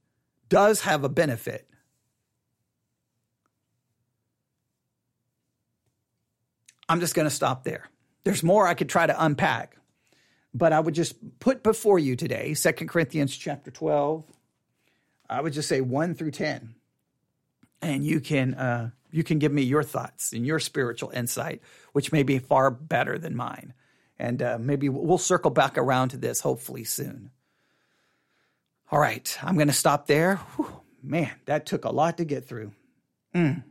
does 0.49 0.81
have 0.83 1.05
a 1.05 1.09
benefit. 1.11 1.69
I'm 6.89 7.01
just 7.01 7.15
going 7.15 7.29
to 7.29 7.35
stop 7.35 7.65
there. 7.65 7.89
There's 8.25 8.43
more 8.43 8.67
I 8.67 8.75
could 8.75 8.89
try 8.89 9.07
to 9.07 9.25
unpack, 9.25 9.77
but 10.55 10.73
I 10.73 10.81
would 10.81 10.95
just 10.95 11.39
put 11.39 11.63
before 11.63 11.99
you 11.99 12.17
today 12.17 12.55
2 12.55 12.73
Corinthians 12.73 13.37
chapter 13.37 13.71
12, 13.71 14.25
I 15.33 15.41
would 15.41 15.55
just 15.55 15.69
say 15.69 15.81
one 15.81 16.15
through 16.15 16.33
10. 16.33 16.75
And 17.81 18.05
you 18.05 18.21
can, 18.21 18.55
uh, 18.55 18.91
you 19.11 19.25
can 19.25 19.39
give 19.39 19.51
me 19.51 19.63
your 19.63 19.83
thoughts 19.83 20.33
and 20.33 20.47
your 20.47 20.61
spiritual 20.61 21.11
insight, 21.11 21.63
which 21.93 22.13
may 22.13 22.23
be 22.23 22.39
far 22.39 22.71
better 22.71 23.19
than 23.19 23.35
mine. 23.35 23.73
And 24.19 24.43
uh, 24.43 24.59
maybe 24.61 24.89
we'll 24.89 25.19
circle 25.19 25.51
back 25.51 25.79
around 25.79 26.11
to 26.11 26.17
this 26.17 26.41
hopefully 26.41 26.85
soon. 26.85 27.31
All 28.91 29.01
right, 29.01 29.37
I'm 29.43 29.55
going 29.55 29.69
to 29.69 29.73
stop 29.73 30.07
there. 30.07 30.37
Whew, 30.57 30.81
man, 31.03 31.33
that 31.47 31.65
took 31.65 31.87
a 31.87 31.91
lot 31.91 32.19
to 32.19 32.25
get 32.25 32.47
through. 32.47 32.73
Mm. 33.35 33.65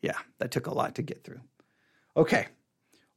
Yeah, 0.00 0.18
that 0.38 0.52
took 0.52 0.68
a 0.68 0.74
lot 0.74 0.94
to 0.94 1.02
get 1.02 1.24
through. 1.24 1.40
Okay, 2.16 2.46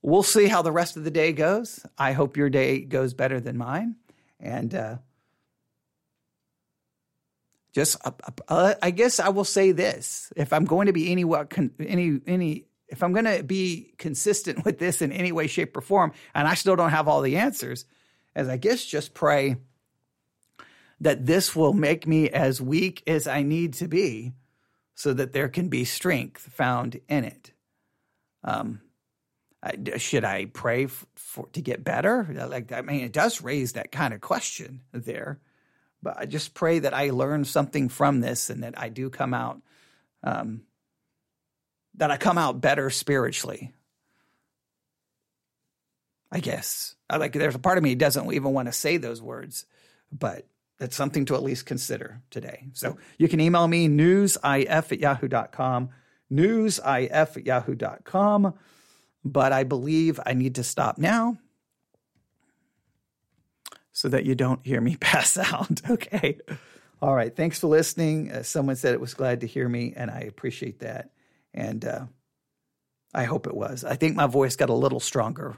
we'll 0.01 0.23
see 0.23 0.47
how 0.47 0.63
the 0.63 0.71
rest 0.71 0.97
of 0.97 1.03
the 1.03 1.11
day 1.11 1.33
goes. 1.33 1.85
I 1.99 2.13
hope 2.13 2.35
your 2.35 2.49
day 2.49 2.79
goes 2.79 3.13
better 3.13 3.39
than 3.39 3.57
mine. 3.57 3.95
And 4.39 4.73
uh, 4.73 4.97
just, 7.73 7.97
uh, 8.05 8.11
uh, 8.47 8.75
I 8.81 8.91
guess 8.91 9.19
I 9.19 9.29
will 9.29 9.43
say 9.43 9.71
this: 9.71 10.31
if 10.35 10.53
I'm 10.53 10.65
going 10.65 10.87
to 10.87 10.93
be 10.93 11.11
any 11.11 11.23
any 11.79 12.19
any 12.25 12.65
if 12.87 13.03
I'm 13.03 13.13
going 13.13 13.25
to 13.25 13.43
be 13.43 13.93
consistent 13.97 14.65
with 14.65 14.79
this 14.79 15.01
in 15.01 15.11
any 15.11 15.31
way, 15.31 15.47
shape, 15.47 15.75
or 15.75 15.81
form, 15.81 16.13
and 16.33 16.47
I 16.47 16.53
still 16.53 16.75
don't 16.75 16.91
have 16.91 17.07
all 17.07 17.21
the 17.21 17.37
answers, 17.37 17.85
as 18.35 18.47
I 18.47 18.57
guess 18.57 18.85
just 18.85 19.13
pray 19.13 19.57
that 20.99 21.25
this 21.25 21.55
will 21.55 21.73
make 21.73 22.07
me 22.07 22.29
as 22.29 22.61
weak 22.61 23.03
as 23.05 23.27
I 23.27 23.43
need 23.43 23.73
to 23.75 23.87
be 23.87 24.33
so 24.95 25.13
that 25.13 25.31
there 25.31 25.47
can 25.47 25.69
be 25.69 25.85
strength 25.85 26.41
found 26.41 26.99
in 27.07 27.23
it. 27.23 27.51
Um, 28.43 28.81
should 29.97 30.23
I 30.23 30.45
pray 30.45 30.87
for, 30.87 31.47
to 31.53 31.61
get 31.61 31.83
better? 31.83 32.27
Like, 32.49 32.71
I 32.71 32.81
mean, 32.81 33.01
it 33.01 33.13
does 33.13 33.41
raise 33.41 33.73
that 33.73 33.91
kind 33.91 34.13
of 34.13 34.21
question 34.21 34.81
there. 34.91 35.39
But 36.01 36.17
I 36.17 36.25
just 36.25 36.53
pray 36.53 36.79
that 36.79 36.93
I 36.93 37.09
learn 37.09 37.43
something 37.43 37.89
from 37.89 38.21
this 38.21 38.49
and 38.49 38.63
that 38.63 38.79
I 38.79 38.89
do 38.89 39.09
come 39.09 39.33
out, 39.33 39.61
um, 40.23 40.61
that 41.95 42.11
I 42.11 42.17
come 42.17 42.37
out 42.37 42.61
better 42.61 42.89
spiritually. 42.89 43.73
I 46.31 46.39
guess. 46.39 46.95
I 47.09 47.17
like 47.17 47.33
there's 47.33 47.55
a 47.55 47.59
part 47.59 47.77
of 47.77 47.83
me 47.83 47.95
doesn't 47.95 48.31
even 48.33 48.53
want 48.53 48.67
to 48.67 48.73
say 48.73 48.97
those 48.97 49.21
words, 49.21 49.65
but 50.11 50.45
it's 50.79 50.95
something 50.95 51.25
to 51.25 51.35
at 51.35 51.43
least 51.43 51.65
consider 51.65 52.21
today. 52.29 52.67
So 52.73 52.97
you 53.17 53.27
can 53.27 53.39
email 53.39 53.67
me 53.67 53.87
newsif 53.87 54.67
at 54.91 54.99
yahoo.com, 54.99 55.89
newsif 56.31 57.09
at 57.11 57.45
yahoo.com 57.45 58.53
but 59.27 59.51
I 59.51 59.63
believe 59.63 60.19
I 60.25 60.33
need 60.33 60.55
to 60.55 60.63
stop 60.63 60.97
now 60.97 61.37
so 63.97 64.09
that 64.09 64.25
you 64.25 64.35
don't 64.35 64.63
hear 64.65 64.79
me 64.79 64.95
pass 64.99 65.37
out. 65.37 65.81
okay. 65.89 66.37
All 67.01 67.15
right. 67.15 67.35
Thanks 67.35 67.59
for 67.59 67.67
listening. 67.67 68.31
Uh, 68.31 68.43
someone 68.43 68.75
said 68.75 68.93
it 68.93 69.01
was 69.01 69.13
glad 69.13 69.41
to 69.41 69.47
hear 69.47 69.67
me, 69.67 69.93
and 69.95 70.09
I 70.09 70.21
appreciate 70.21 70.79
that. 70.79 71.11
And 71.53 71.83
uh, 71.85 72.05
I 73.13 73.23
hope 73.23 73.47
it 73.47 73.55
was. 73.55 73.83
I 73.83 73.95
think 73.95 74.15
my 74.15 74.27
voice 74.27 74.55
got 74.55 74.69
a 74.69 74.73
little 74.73 74.99
stronger. 74.99 75.57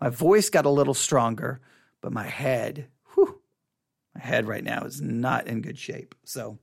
My 0.00 0.08
voice 0.08 0.48
got 0.48 0.64
a 0.64 0.70
little 0.70 0.94
stronger, 0.94 1.60
but 2.00 2.12
my 2.12 2.26
head, 2.26 2.88
whew, 3.14 3.40
my 4.14 4.20
head 4.22 4.46
right 4.46 4.64
now 4.64 4.84
is 4.84 5.00
not 5.02 5.46
in 5.46 5.60
good 5.60 5.78
shape. 5.78 6.14
So 6.24 6.58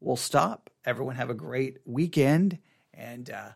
we'll 0.00 0.16
stop. 0.16 0.70
Everyone 0.84 1.16
have 1.16 1.30
a 1.30 1.34
great 1.34 1.78
weekend. 1.84 2.58
And 2.94 3.30
uh, 3.30 3.50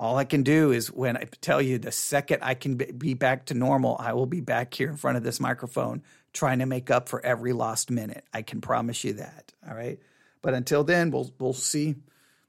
all 0.00 0.16
I 0.16 0.24
can 0.24 0.42
do 0.42 0.72
is 0.72 0.90
when 0.90 1.18
I 1.18 1.28
tell 1.42 1.60
you 1.60 1.78
the 1.78 1.92
second 1.92 2.38
I 2.42 2.54
can 2.54 2.76
be 2.76 3.12
back 3.12 3.44
to 3.46 3.54
normal, 3.54 3.96
I 4.00 4.14
will 4.14 4.24
be 4.24 4.40
back 4.40 4.72
here 4.72 4.88
in 4.88 4.96
front 4.96 5.18
of 5.18 5.22
this 5.22 5.38
microphone 5.38 6.02
trying 6.32 6.60
to 6.60 6.66
make 6.66 6.90
up 6.90 7.10
for 7.10 7.24
every 7.24 7.52
lost 7.52 7.90
minute. 7.90 8.24
I 8.32 8.40
can 8.40 8.62
promise 8.62 9.04
you 9.04 9.12
that. 9.14 9.52
All 9.68 9.76
right. 9.76 10.00
But 10.40 10.54
until 10.54 10.84
then, 10.84 11.10
we'll 11.10 11.30
we'll 11.38 11.52
see. 11.52 11.96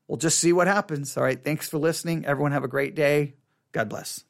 We'll 0.08 0.18
just 0.18 0.40
see 0.40 0.54
what 0.54 0.68
happens. 0.68 1.18
All 1.18 1.24
right. 1.24 1.44
Thanks 1.44 1.68
for 1.68 1.78
listening. 1.78 2.26
Everyone 2.26 2.54
have 2.54 2.64
a 2.64 2.70
great 2.70 2.96
day. 2.96 3.34
God 3.74 3.90
bless. 3.90 4.24